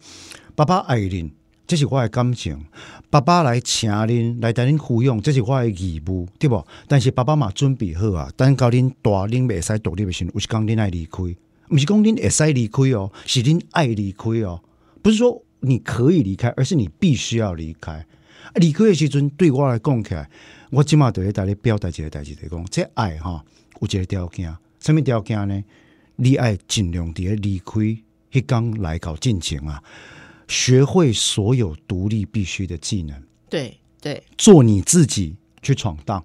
[0.54, 1.30] 爸爸爱恁。
[1.66, 2.62] 这是我的感情，
[3.08, 6.62] 爸爸来请恁来带恁抚养，这是我的义务，对不？
[6.86, 11.22] 但是爸爸嘛准备好啊，等到恁大，恁袂使独立的时阵，有一天恁爱离开，
[11.66, 14.60] 不是讲恁会使离开哦，是恁爱离开哦，
[15.00, 18.04] 不是说你可以离开，而是你必须要离开。
[18.56, 20.28] 离开的时阵，对我来讲起来，
[20.70, 23.42] 我即马就咧带你表达一个代志，就是讲这爱哈
[23.80, 25.64] 有一个条件，什么条件呢？
[26.16, 27.72] 你爱尽量伫咧离开
[28.30, 29.82] 迄天来搞进前啊，
[30.46, 36.24] 学会所有独立必须的技能，对对，做你自己去闯荡。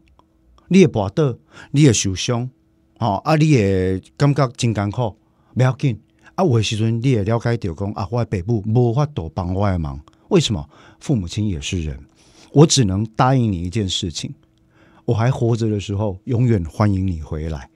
[0.67, 1.35] 你会跋倒，
[1.71, 2.49] 你会受伤，
[2.99, 5.15] 吼、啊，你会感觉真艰苦，
[5.55, 5.99] 不要紧。
[6.35, 9.99] 啊，有的时阵你也了解到讲啊，我的爸母无法度帮我的忙，
[10.29, 10.69] 为什么？
[10.99, 11.99] 父母亲也是人，
[12.51, 14.33] 我只能答应你一件事情：
[15.05, 17.68] 我还活着的时候，永远欢迎你回来。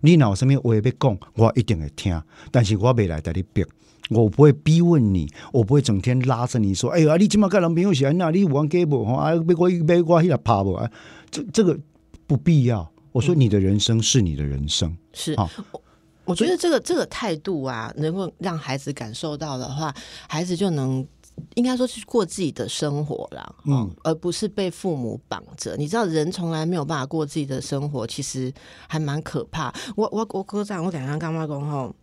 [0.00, 3.64] 你若有什么话要讲，我一定会听，但是我未来带你逼。
[4.10, 8.30] 我不会逼问你，我不会整天拉着你说：“哎呀，你今麦跟男朋友是安那？
[8.30, 9.04] 你有玩 g a 吼？
[9.14, 10.90] 啊，被我被我迄个拍不啊？
[11.30, 11.78] 这这个
[12.26, 14.96] 不必要。”我说：“你的人生是你的人生。
[15.12, 15.82] 是啊我
[16.26, 19.94] 我觉得这个这个态度啊，能够让孩子感受到的话，
[20.28, 21.06] 孩子就能
[21.54, 25.76] 应该说是过自己的生活啦，嗯嗯，而不是被父母绑着。
[25.76, 28.52] 你知道，人从来没有办法过自己的生活，其实
[28.86, 29.72] 还蛮可怕。
[29.96, 31.94] 我我我哥长，我常常感觉讲吼，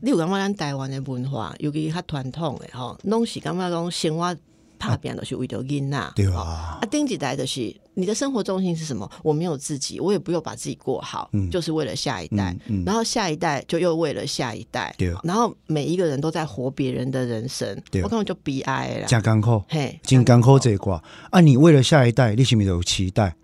[0.00, 4.36] 你有感觉咱台湾的文化，尤其较传统的吼，拢是感觉讲生活
[4.78, 6.12] 拍拼，都是为着囡仔。
[6.14, 9.10] 对吼啊，啊，顶一代的是你的生活重心是什么？
[9.22, 12.52] 我没有自己，我也不用把自己过好，嗯就是为了下一代。
[12.66, 19.06] 嗯嗯然后下一代就又为了下一代，对然后每一个人都在活别人的人生，对我根本就悲哀了。
[19.06, 21.02] 真艰苦，嘿，真艰苦这一挂。
[21.30, 23.34] 啊，你为了下一代，你是不是有期待？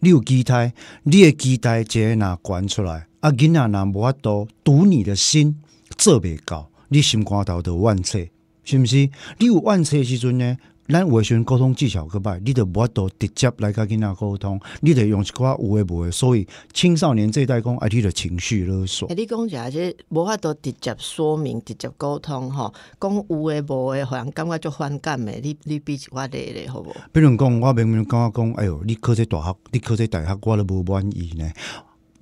[0.00, 0.72] 你有期待，
[1.04, 3.06] 你的期待直接拿关出来。
[3.20, 5.62] 啊，囡仔若无法度堵你的心，
[5.96, 8.31] 做袂到，你心肝头都万切，
[8.64, 9.08] 是毋是？
[9.38, 10.56] 你有万切的时阵呢？
[10.88, 16.10] 咱有诶时阵沟通技巧个歹，你就无法度直接来甲囡仔沟通，你得用一寡有诶无诶。
[16.10, 19.14] 所以青少年这一代讲，啊，你的情绪勒索欸、。
[19.14, 25.40] 你讲一下，这无法度直接说明、直接沟通吼，讲有诶无诶，互人感觉就反感诶。
[25.42, 26.92] 你你比一寡例咧，好无？
[27.12, 31.50] 比如讲，我明明感觉讲，哎哟，你考这大学，你考这大学，我都无满意呢。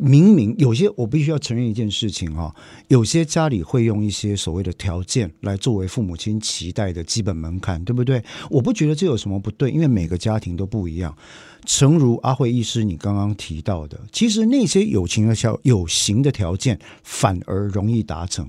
[0.00, 2.54] 明明有些，我必须要承认一件事情哈、
[2.88, 8.22] 有些家里会用一些所谓的条件来作为父母亲期待的基本门槛，对不对？
[8.48, 11.14] 我不觉得这有什么不对，因为每个家庭都不一样。
[11.66, 18.48] 诚如阿慧医师你刚刚提到的，其实那些有情的条有形的条件反而容易达成。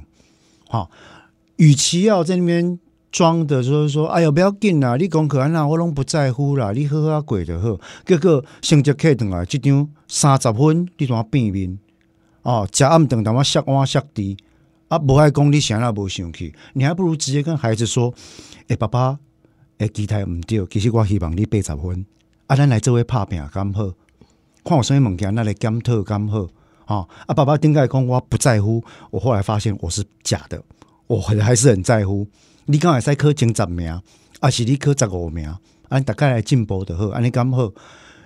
[0.69, 0.89] 好、
[1.57, 2.79] 与其要在那边
[3.11, 7.79] 装的，就是说，哎呀，不要紧啦，你功课安那我拢不在乎啦，你好好过就好。
[8.05, 11.77] 结果成绩课转来，即张三十分，你怎变面？
[12.43, 14.37] 哦，食暗顿淡我削碗削地，
[14.87, 18.13] 啊，无爱讲你啥那无生气，你还不如直接跟孩子说，
[18.67, 19.19] 诶、爸爸，
[19.77, 22.05] 诶，期待毋对，其实我希望你八十分，
[22.47, 23.91] 啊，咱来做伙拍拼敢好？
[24.63, 26.47] 看有啥物物件，咱来检讨敢好？
[26.87, 28.83] 哦，啊，爸爸顶解讲我不在乎？
[29.09, 30.61] 我后来发现我是假的，
[31.07, 32.25] 我还是很在乎。
[32.71, 34.01] 你敢会使考前十名，
[34.39, 35.53] 啊是你考十五名，
[35.89, 37.69] 按大概来进步的好，安尼刚好？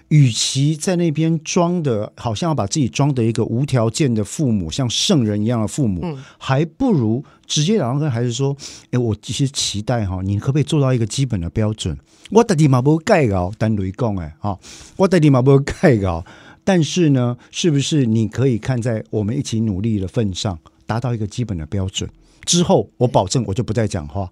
[0.10, 8.56] 与其在那边装的，好像要把自己装的一个无条件的父母，像圣人一样的父母，还不如直接然后跟孩子说
[8.94, 11.98] ：“哎，我其实期待哈，你可不可以做到一个基本的标准？
[12.30, 14.60] 我到底嘛无改稿，单雷讲诶，哈，
[14.98, 16.24] 我到底嘛无改稿，
[16.64, 22.08] 但是呢，是不是你可以看在我们一起努力的份上，达到一个基本的标准？
[22.46, 24.32] 之后，我保证我就不再讲话。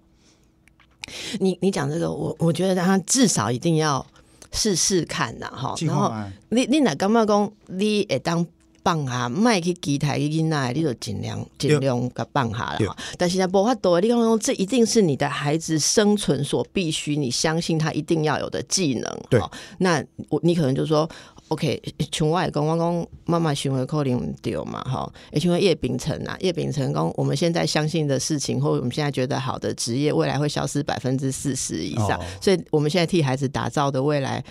[1.40, 4.04] 你你讲这个，我我觉得他至少一定要
[4.52, 5.74] 试试看呐，哈。
[5.82, 6.12] 然后
[6.48, 8.46] 你你哪感觉讲你会当
[8.82, 12.96] 放下，卖去期待囡仔，你就尽量尽量甲放下了哈。
[13.18, 19.20] 但是呢，无法度，你讲讲这一定是你的孩子生存所必须，你相信他一定要有的技能。
[19.28, 19.40] 对，
[19.78, 21.08] 那我你可能就说。
[21.48, 21.80] OK，
[22.10, 34.42] 像我也讲，我讲妈妈行为可能唔对嘛，哈，因为叶秉成啊，叶秉成讲我们现在相信的事情，或者我们现在觉得好的职业，未来会消失百分之四十以上，哦、所以我们现在替孩子打造的未来，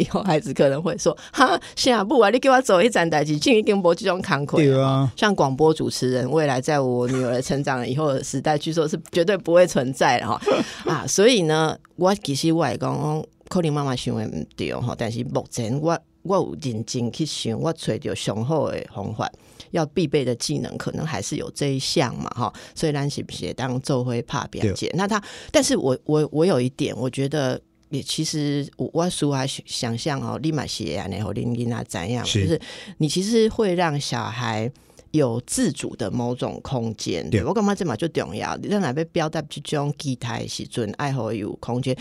[0.00, 10.40] 以后孩子可能会说，哈，下不啊，你给我走一站代志，进一根波这种坎坷，对啊，像广播主持人，未来在我女儿成长以后的时代，据说是绝对不会存在的哈
[10.86, 15.96] 啊，所以呢，我其实我也讲，可能妈妈想的唔对哈，但是目前我。
[16.22, 19.30] 我有认真去想，我找着雄厚的方法，
[19.70, 22.52] 要必备的技能，可能还是有这一项嘛，哈。
[22.74, 24.90] 所以咱是不是当做会怕表姐？
[24.94, 32.60] 那他，但是我我我有一点，我觉得也其实我我叔还想象哦，立马写啊，然后林林啊怎样，就是
[32.98, 34.70] 你其实会让小孩。
[35.12, 38.56] 有自主的某种空间，对我感觉这嘛最重要。
[38.56, 41.96] 你在那边表达这种期待时阵，爱好有空间。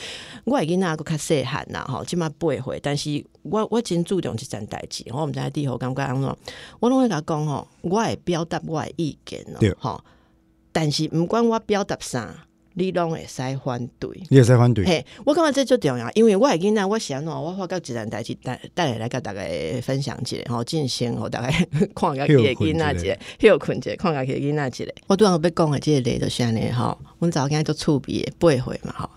[0.46, 2.80] 我已经那个较细汉啦，吼，起码不会回。
[2.82, 6.38] 但是我我真注重这件代志，我们在地后感觉安怎，
[6.80, 10.04] 我拢会甲讲吼，我会表达我的意见咯，吼。
[10.72, 12.47] 但是不管我表达啥。
[12.80, 14.86] 你拢会使反对，你会使反对。
[14.86, 19.42] 嘿，我感觉这最重要，因为我会囡仔我想喏，我发觉一件代志带带来来甲大家
[19.82, 21.50] 分享一下，吼，进行吼大概
[21.96, 24.94] 看家己的囡仔一个，休困一下，看家己的囡仔一个。
[25.08, 29.10] 我拄要要讲的即个例就是安尼吼，阮早间做触笔八岁嘛吼，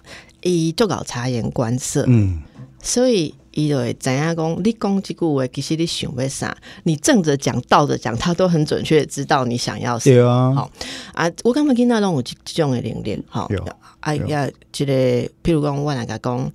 [0.42, 2.40] 伊做搞察言观色，嗯，
[2.82, 3.34] 所以。
[3.52, 6.56] 伊就会知影讲，你讲即句话，其实你想要啥？
[6.84, 10.04] 你正着讲、倒着讲，他都很准确知道你想要啥。
[10.10, 10.70] 对啊，好
[11.14, 13.48] 啊，我感觉囡仔拢有这种的能力，吼。
[14.00, 14.92] 啊，呀，即个，
[15.42, 16.52] 譬如讲，我来甲讲，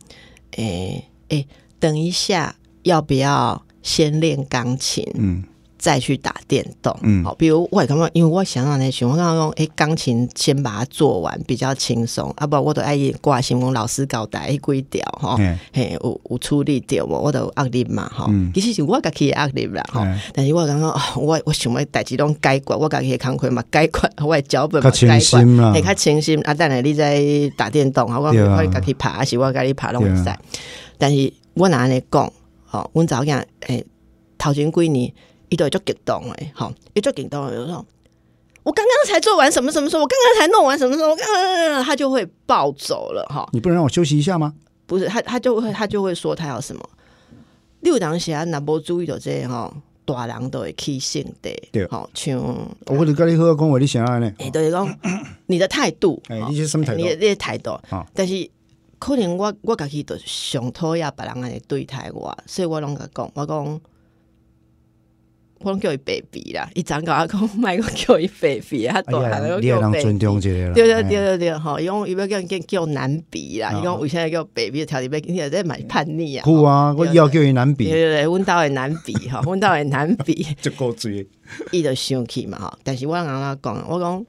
[0.52, 1.48] 诶诶，
[1.80, 5.06] 等一下，要不要先练钢琴？
[5.16, 5.44] 嗯，
[5.86, 6.98] 再去打电动。
[7.04, 18.26] 嗯好，比如我也刚刚，因为我想到那群，我刚刚讲，诶，钢琴先把它做完比较轻松，啊不，我都爱挂新闻老师交代几条吼，嘿嘿，有有处理掉无，我都有压力嘛吼。
[18.30, 25.38] 嗯其实是我家己的压力啦吼嘿，但是我刚刚、哦我我想要代志拢解决，我家己的工课嘛解决， 我的脚本嘛较解决，
[25.72, 26.42] 嘿，较清心。
[26.42, 27.22] 啊，等下你在
[27.56, 30.26] 打电动，啊，我对啊我家己拍，还是我家己拍拢会使。
[30.98, 32.34] 但是我若安尼讲，
[32.66, 33.86] 吼，阮早囝诶，
[34.38, 35.14] 头前几年
[35.56, 37.84] 伊都会足激动诶，吼，伊足激动的，有时候
[38.64, 44.54] 我刚刚才做完什么什么时候，我刚刚才弄完什么时候，我刚刚他就会暴走了，哈，你不能让我休息一下吗？
[44.86, 46.84] 不是他他就会他就会说他要什么，
[47.80, 52.38] 六当时啊，那无注意到这个吼，大人都会起性对的，吼，像
[52.88, 54.30] 我就跟你好好讲话，你想要呢？
[54.40, 55.00] 诶，就是讲
[55.46, 57.16] 你的态度，哎，你是什么态度你？
[57.16, 57.80] 的态度，
[58.14, 58.50] 但是
[59.00, 63.82] 可能我我家己就上讨厌别人安尼对待我，所以我拢甲讲，我讲。
[65.60, 70.20] 我拢叫伊 baby 啦，伊昨甲我讲，莫个叫伊 baby，他大哎呀，汉叫 baby。
[70.20, 70.74] 重这个啦。
[70.74, 76.44] 对对哎对对对，吼，伊讲伊要叫叫叫男比啦，啊伊讲为啥要叫 baby 条件要，你在买叛逆啊？
[76.44, 76.94] 酷啊！
[76.98, 81.26] 我要叫伊男比，对对对，阮兜诶男比吼，阮兜诶男比，这够追。
[81.72, 82.78] 伊就生气嘛吼。
[82.84, 84.26] 但是我跟他讲，我讲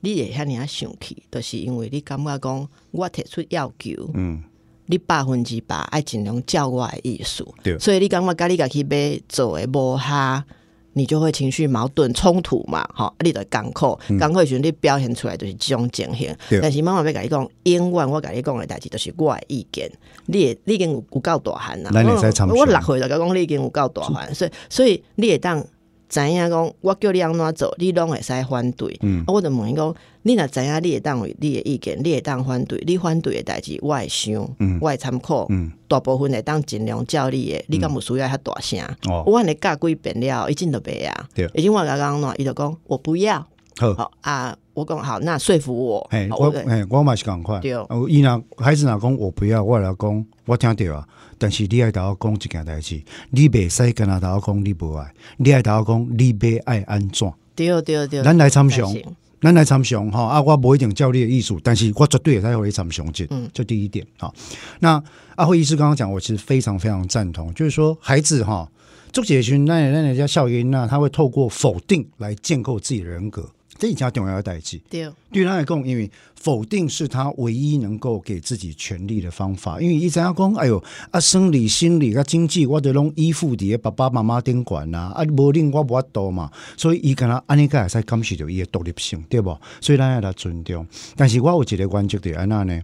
[0.00, 4.42] 你会遐尔啊生气，就是因为你感觉讲我提出要求，嗯，
[4.92, 10.44] 你百分之百爱尽量照我的意思对，所以你感觉甲你家去买做的无哈。
[10.94, 16.36] 你就会情绪矛盾冲突嘛，吼，你就艰苦，艰苦的时候你表现出来就是这种情形。
[16.60, 19.90] 但是妈妈要甲你讲，永远我甲你讲的代志就是我的意见，
[20.26, 21.90] 你的你已经有有够大汉啦。
[21.94, 25.64] 咱会使参详我六岁就甲讲你已经有够大汉，所以所以你会当
[26.12, 28.94] 知影讲，我叫你安怎做，你拢会使反对。
[29.00, 29.94] 嗯啊我就问伊讲，
[30.24, 38.78] 你若知影你会当为你的意见，你会当反对，你反对的代志我会想，嗯我会参考，嗯大部分会当尽量照你的，你敢有需要遐大声？
[39.08, 41.50] 哦，我安尼教几遍了，伊真都袂啊对。
[41.54, 43.46] 已经我甲讲喏，伊就讲我不要。
[43.78, 43.94] 好。
[43.94, 46.06] 好啊，我讲好，那说服我。
[46.10, 47.58] 嘿，我嘿，我嘛是共款。
[47.62, 51.08] 对哦伊若孩子若讲我不要，我来讲，我听着啊。
[51.42, 57.28] 但是你爱甲我讲一件代志，你袂使跟他甲我讲你无爱，你爱甲我讲你要爱安怎？
[57.56, 59.02] 对对对，咱来参详行，
[59.40, 60.40] 咱来参详吼啊！
[60.40, 64.32] 我无一定照你的意思，但是我绝对会使互你参详这，嗯这第一点哈。
[64.78, 65.02] 那
[65.34, 68.70] 阿慧医师刚刚讲，我其实非常非常赞同，就是说孩子哈，
[69.12, 73.50] 做解群那那人家效应那他会透过否定来建构自己的人格，
[73.82, 74.80] 这一家重要的代志。
[74.88, 79.80] 对对他来讲，因为否定是他唯一能够给自己权利的方法。
[79.80, 80.80] 因为一直要讲，哎呦
[81.10, 89.60] 啊，生理、心理、啊经济，我都拢依附伫爸爸妈妈顶管呐，啊，无令我无法度嘛，所以伊敢若安尼个会使感受到伊的独立性，对无？
[89.80, 90.86] 所以咱要来尊重。
[91.16, 92.80] 但是我有一个原则伫安那呢，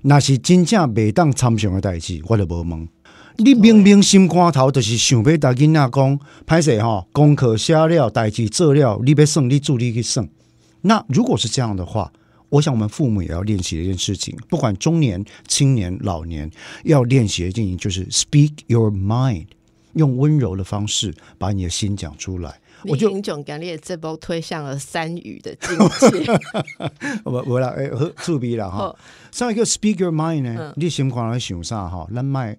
[0.00, 2.88] 若是真正袂当参详的代志，我就无问。
[3.36, 10.26] 你明明心肝头就是想要甲囡仔讲，歹势吼，功课写了，代志做了，你要算，你助你去算。
[10.88, 12.10] 那如果是这样的话，
[12.48, 16.50] 我想我们父母也要练习一件事情，不管中年、青年、老年，
[16.84, 19.48] 要练习的事情就是 speak your mind，
[19.92, 22.58] 用温柔的方式把你的心讲出来。
[22.84, 26.32] 我就英雄将你的这波推向了三语的境界。
[27.24, 28.96] 我我啦，诶，好趣味啦哈
[29.30, 30.72] 上一个 speak your mind 呢嗯？
[30.76, 32.08] 你心肝咧想啥哈？
[32.14, 32.56] 咱卖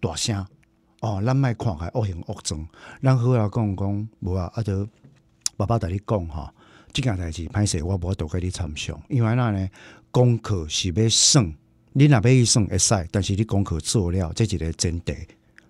[0.00, 0.46] 大声
[1.00, 2.66] 哦，咱卖看起来恶形恶状。
[3.02, 4.88] 咱好啊讲讲，无啊，啊就
[5.58, 6.48] 爸爸带你讲吼，
[6.92, 9.68] 即件代志歹势，我无法度甲你参详，因为那呢，
[10.10, 11.54] 功课是要算，
[11.92, 15.14] 你若要去算会使，但是你功课做了，这一个前提，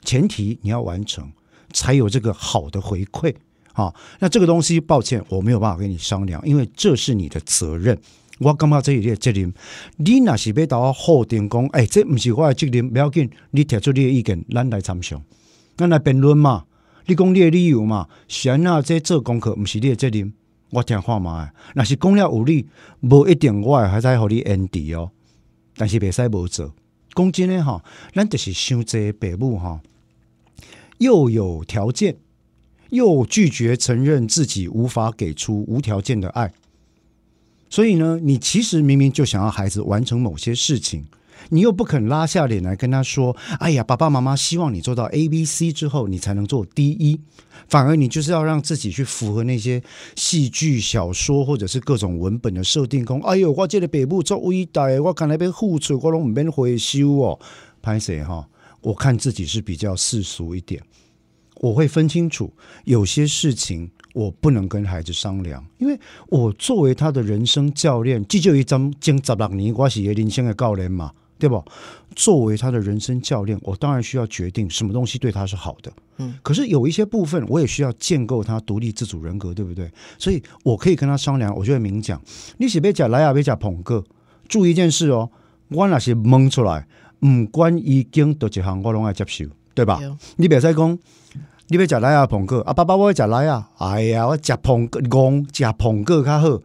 [0.02, 1.30] 前提你要完成，
[1.72, 3.34] 才有这个好的回馈。
[3.72, 7.96] 好、那这个东西，抱歉，我没有办法跟你商量，因为这是你的责任。
[8.38, 9.52] 我感觉这是你的责任。
[9.96, 15.22] 你若是要到我否定讲，诶、这毋是我的责任，不要紧，你提出你的意见，咱来参详，
[15.76, 16.64] 咱来辩论嘛。
[17.06, 20.32] 你讲你的理由嘛，是安那这做功课毋是你的责任，
[20.70, 21.50] 我听看嘛。
[21.74, 22.66] 若是讲了有理，
[23.00, 25.10] 无一定我会还使互你恩敌哦，
[25.76, 26.72] 但是袂使无做。
[27.14, 27.82] 讲真诶吼，
[28.14, 29.80] 咱就是伤济父母吼，
[30.98, 32.16] 又有条件。
[32.90, 36.52] 又拒绝承认自己无法给出无条件的爱，
[37.68, 41.06] 所以呢，你其实明明就想要孩子完成某些事情，
[41.48, 47.20] 你又不肯拉下脸来跟他说：“哎呀，爸爸妈妈希望你做到 A、B、C 之后，你才能做 D、E。”
[47.68, 49.82] 反而你就是要让自己去符合那些
[50.16, 57.38] 戏剧、小说或者是各种文本的设定，讲：“哎呦，我这个北部做伟大的，我看那边付出，我拢唔免回收哦。”
[57.82, 58.46] 拍谁哈？
[58.82, 60.82] 我看自己是比较世俗一点。
[61.56, 62.50] 我会分清楚，
[62.84, 71.64] 有些事情我不能跟孩子商量，因为我作为他的人生教练，这就一张经十六年，我是人生的教练嘛，对不？
[72.14, 75.90] 作为他的人生教练，我当然需要决定什么东西对他是好的。
[76.18, 79.90] 嗯，可是有一些部分，我也需要建构他独立自主人格，对不对？
[80.18, 82.20] 所以我可以跟他商量，我就会明讲，
[82.58, 84.04] 你是别讲来啊，别讲捧个。
[84.46, 85.30] 注意一件事哦，
[85.68, 86.86] 我那是蒙出来，
[87.24, 89.98] 唔管已经多一行，我拢爱接受，对吧？
[89.98, 90.98] 对你别再讲，
[91.68, 96.60] 你要食来啊捧个啊，爸爸我要食来啊，哎呀，我食捧个，讲食捧个较好，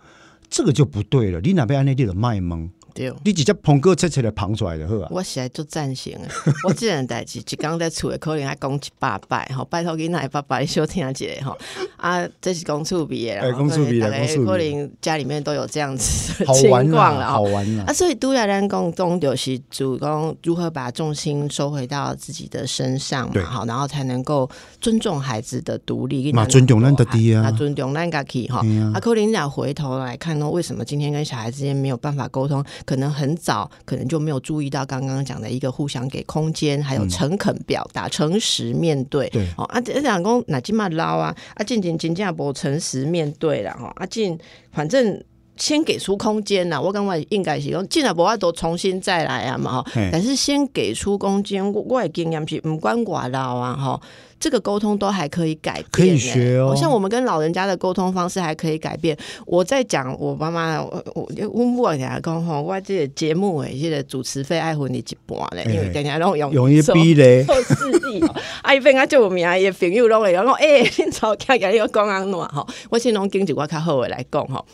[0.50, 1.40] 这个就不对了。
[1.42, 3.14] 你哪边安尼你就卖萌，对。
[3.24, 5.08] 你直接捧个切切来捧出来就好啊。
[5.12, 6.22] 我实在就赞成诶！
[6.68, 11.56] 我这样代志，一刚在厝诶，可能还讲一百摆吼，拜托囡仔爸爸你小听一下吼。
[11.98, 17.34] 啊，这是讲厝边诶，哎讲厝边的大概讲厝边可能家里面都有这样子的好情玩了吼。
[17.34, 17.94] 好玩啦啊，。
[17.94, 28.60] 所以都要咱共同就是主攻如何把重心收回到自己的身上嘛，好，然后才能够尊重孩子的独立，嘛尊重咱的弟啊啊，尊重咱家己哈。
[28.60, 32.64] 啊啊，可能讲回头来看呢，为什么今天跟小孩之间没有办法沟通？
[32.86, 39.28] 可能很早，可能就没有注意到刚刚讲的一个互相给空间，还有诚恳表达、诚实面对。
[39.30, 41.36] 对哦，啊，这两公哪今嘛捞啊？
[41.56, 43.92] 啊，进进真正无诚实面对了哈。
[43.96, 44.38] 啊，进
[44.72, 45.22] 反正。
[45.58, 50.10] 先给出空间呐，我感觉应该是讲，进来无法都重新再来啊嘛哈嘿。
[50.12, 54.02] 但是先给出空间，我我的经验是唔管我老啊哈，
[54.40, 59.18] 这个沟通都还可以改变、可以学哦像我们跟老人家的沟通方式还可以改变。
[59.46, 72.68] 我在讲我妈妈，我我我母给他讲吼，我这个节目诶，这个主持费爱分你一半咧，因为嘿等下拢用容易做逼嘞，做事例哦，啊，伊变啊，就有名伊朋友拢会讲，诶、恁吵架甲你讲安怎吼？
[72.90, 74.66] 我先拢经一我较好诶来讲吼。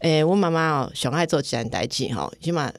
[0.00, 2.72] 诶、我妈妈哦，上爱做一件代志吼，起码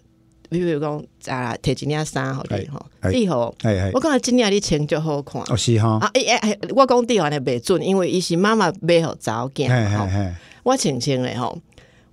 [0.52, 3.56] 比如讲啊，摕一领衫互你吼，哎你吼，
[3.94, 5.42] 我，感觉真领你穿就好看。
[5.48, 9.70] 哦是哈，啊，诶诶、欸，我讲地方的袂准，因为伊是妈妈买互查某囝
[10.64, 11.58] 我穿穿咧吼，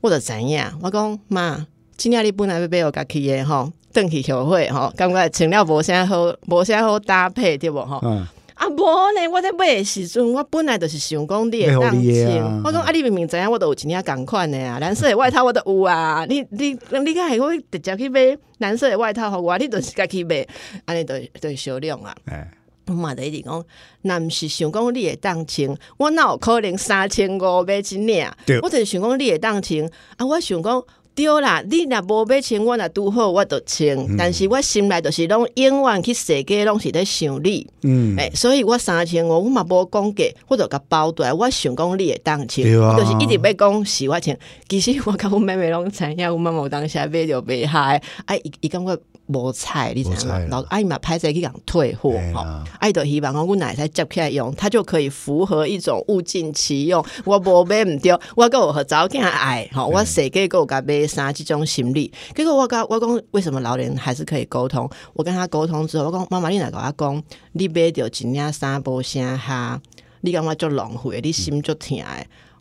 [0.00, 1.66] 我就知影，我讲妈，
[1.96, 7.98] 今仔日本来要买互家己诶吼，转去后悔吼，感觉穿了无啥好，无啥好搭配对无吼？
[8.04, 8.24] 嗯，
[8.58, 12.62] 啊，无呢，我在买的时阵，我本来就是想讲你会当穿。
[12.64, 16.26] 我讲啊，你明明知影我都有一领共款的啊，蓝色的外套我都有啊。
[16.28, 20.44] 你你你敢会会直接去买蓝色的外套互我，你就是家去买，
[20.86, 22.12] 安尼就就小量啊。
[22.24, 22.50] 哎，
[22.88, 23.64] 我嘛在一直讲，
[24.02, 28.26] 若毋是想讲你会当穿，我哪有可能三千五买一领？
[28.62, 29.80] 我就是想讲你会当穿，
[30.16, 30.84] 啊，我想讲。
[31.18, 33.88] 对啦，你若无要穿，我若拄好，我就穿。
[33.88, 37.66] 嗯但是我心内就是拢永远去设计，拢是咧想你。
[37.82, 41.32] 嗯，诶、所以我三千五，我嘛无讲价，我就甲包出来。
[41.32, 44.38] 我想讲你会当穿，对啊就是一直要讲是我穿。
[44.68, 48.96] 其实我甲阮妹妹拢知影，阮妈妈有当时买着袂嗨，啊，伊伊感觉
[49.28, 50.46] 无菜，你知影吗无菜啦？
[50.50, 52.40] 然后啊，伊嘛歹势去共退货吼。
[52.40, 57.04] 啊，伊就希望讲阮奶才接起来用，它就可以符合一种物尽其用。
[57.24, 62.12] 我无买毋对，我够有互查某囝爱吼，我设计够甲买衫即种心理。
[62.34, 64.88] 结果我甲我讲，为什么老人还是可以沟通？
[65.12, 67.22] 我跟他沟通之后，我讲妈妈，你若甲我讲，
[67.52, 69.80] 你买着一领衫无啥哈，
[70.22, 72.04] 你感觉足浪费，你心足疼的。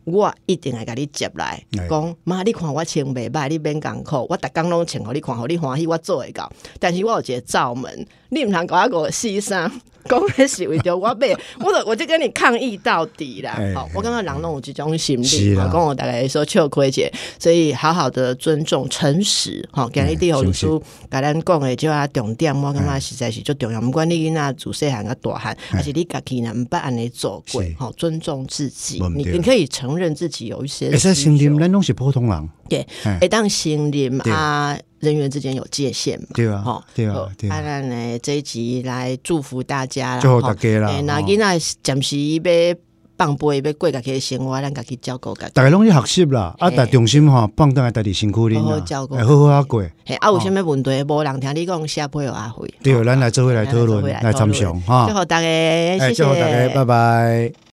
[0.08, 6.50] 我一定会甲你接来哎，讲妈，你看我穿袂歹，你免艰苦，我逐工拢穿互你看，互你欢喜，我做会到。
[6.80, 9.70] 但是我有一个罩门，你毋通甲我个牺牲，
[10.08, 13.74] 讲迄是为着我买， 我就我就跟你抗议到底啦哎。
[13.74, 20.66] 好，我感觉人拢有即种心理，啦好，跟我大概说笑亏姐，所以好好的尊重、诚实，吼，今日啲哎老师
[21.12, 23.82] 甲咱讲的就啊重点，我感觉实在是足重要。
[23.82, 34.32] 毋管你囡仔自细汉甲大汉，还是你家己呢，毋捌安尼做过是，好，尊重自己你你可以承认自己有一些会使需承认咱拢是普通人，对，哎会当信任对。
[34.32, 36.28] 啊，人员之间有界限嘛。
[36.34, 37.56] 对啊吼，对啊好对啊。
[37.56, 41.28] 啊，咱呢这一集来祝福大家啦，祝福大家啦诶那吼。
[41.28, 42.42] 囡仔暂时要
[43.18, 45.54] 放飞，要过家己的生活，咱家己照顾家己。
[45.54, 46.74] 大家拢去学习啦，啊，嘿。
[46.78, 52.68] 但重心吼放倒来家己身躯里啦好好照，顾哎好好啊过，嘿，啊，有啥物问题，无人听你讲，下配有阿辉。
[52.84, 55.08] 对，咱来做伙来讨论，来来参详哈。
[55.08, 56.14] 祝，福大家，哎，谢。
[56.14, 57.58] 谢，大家，拜拜。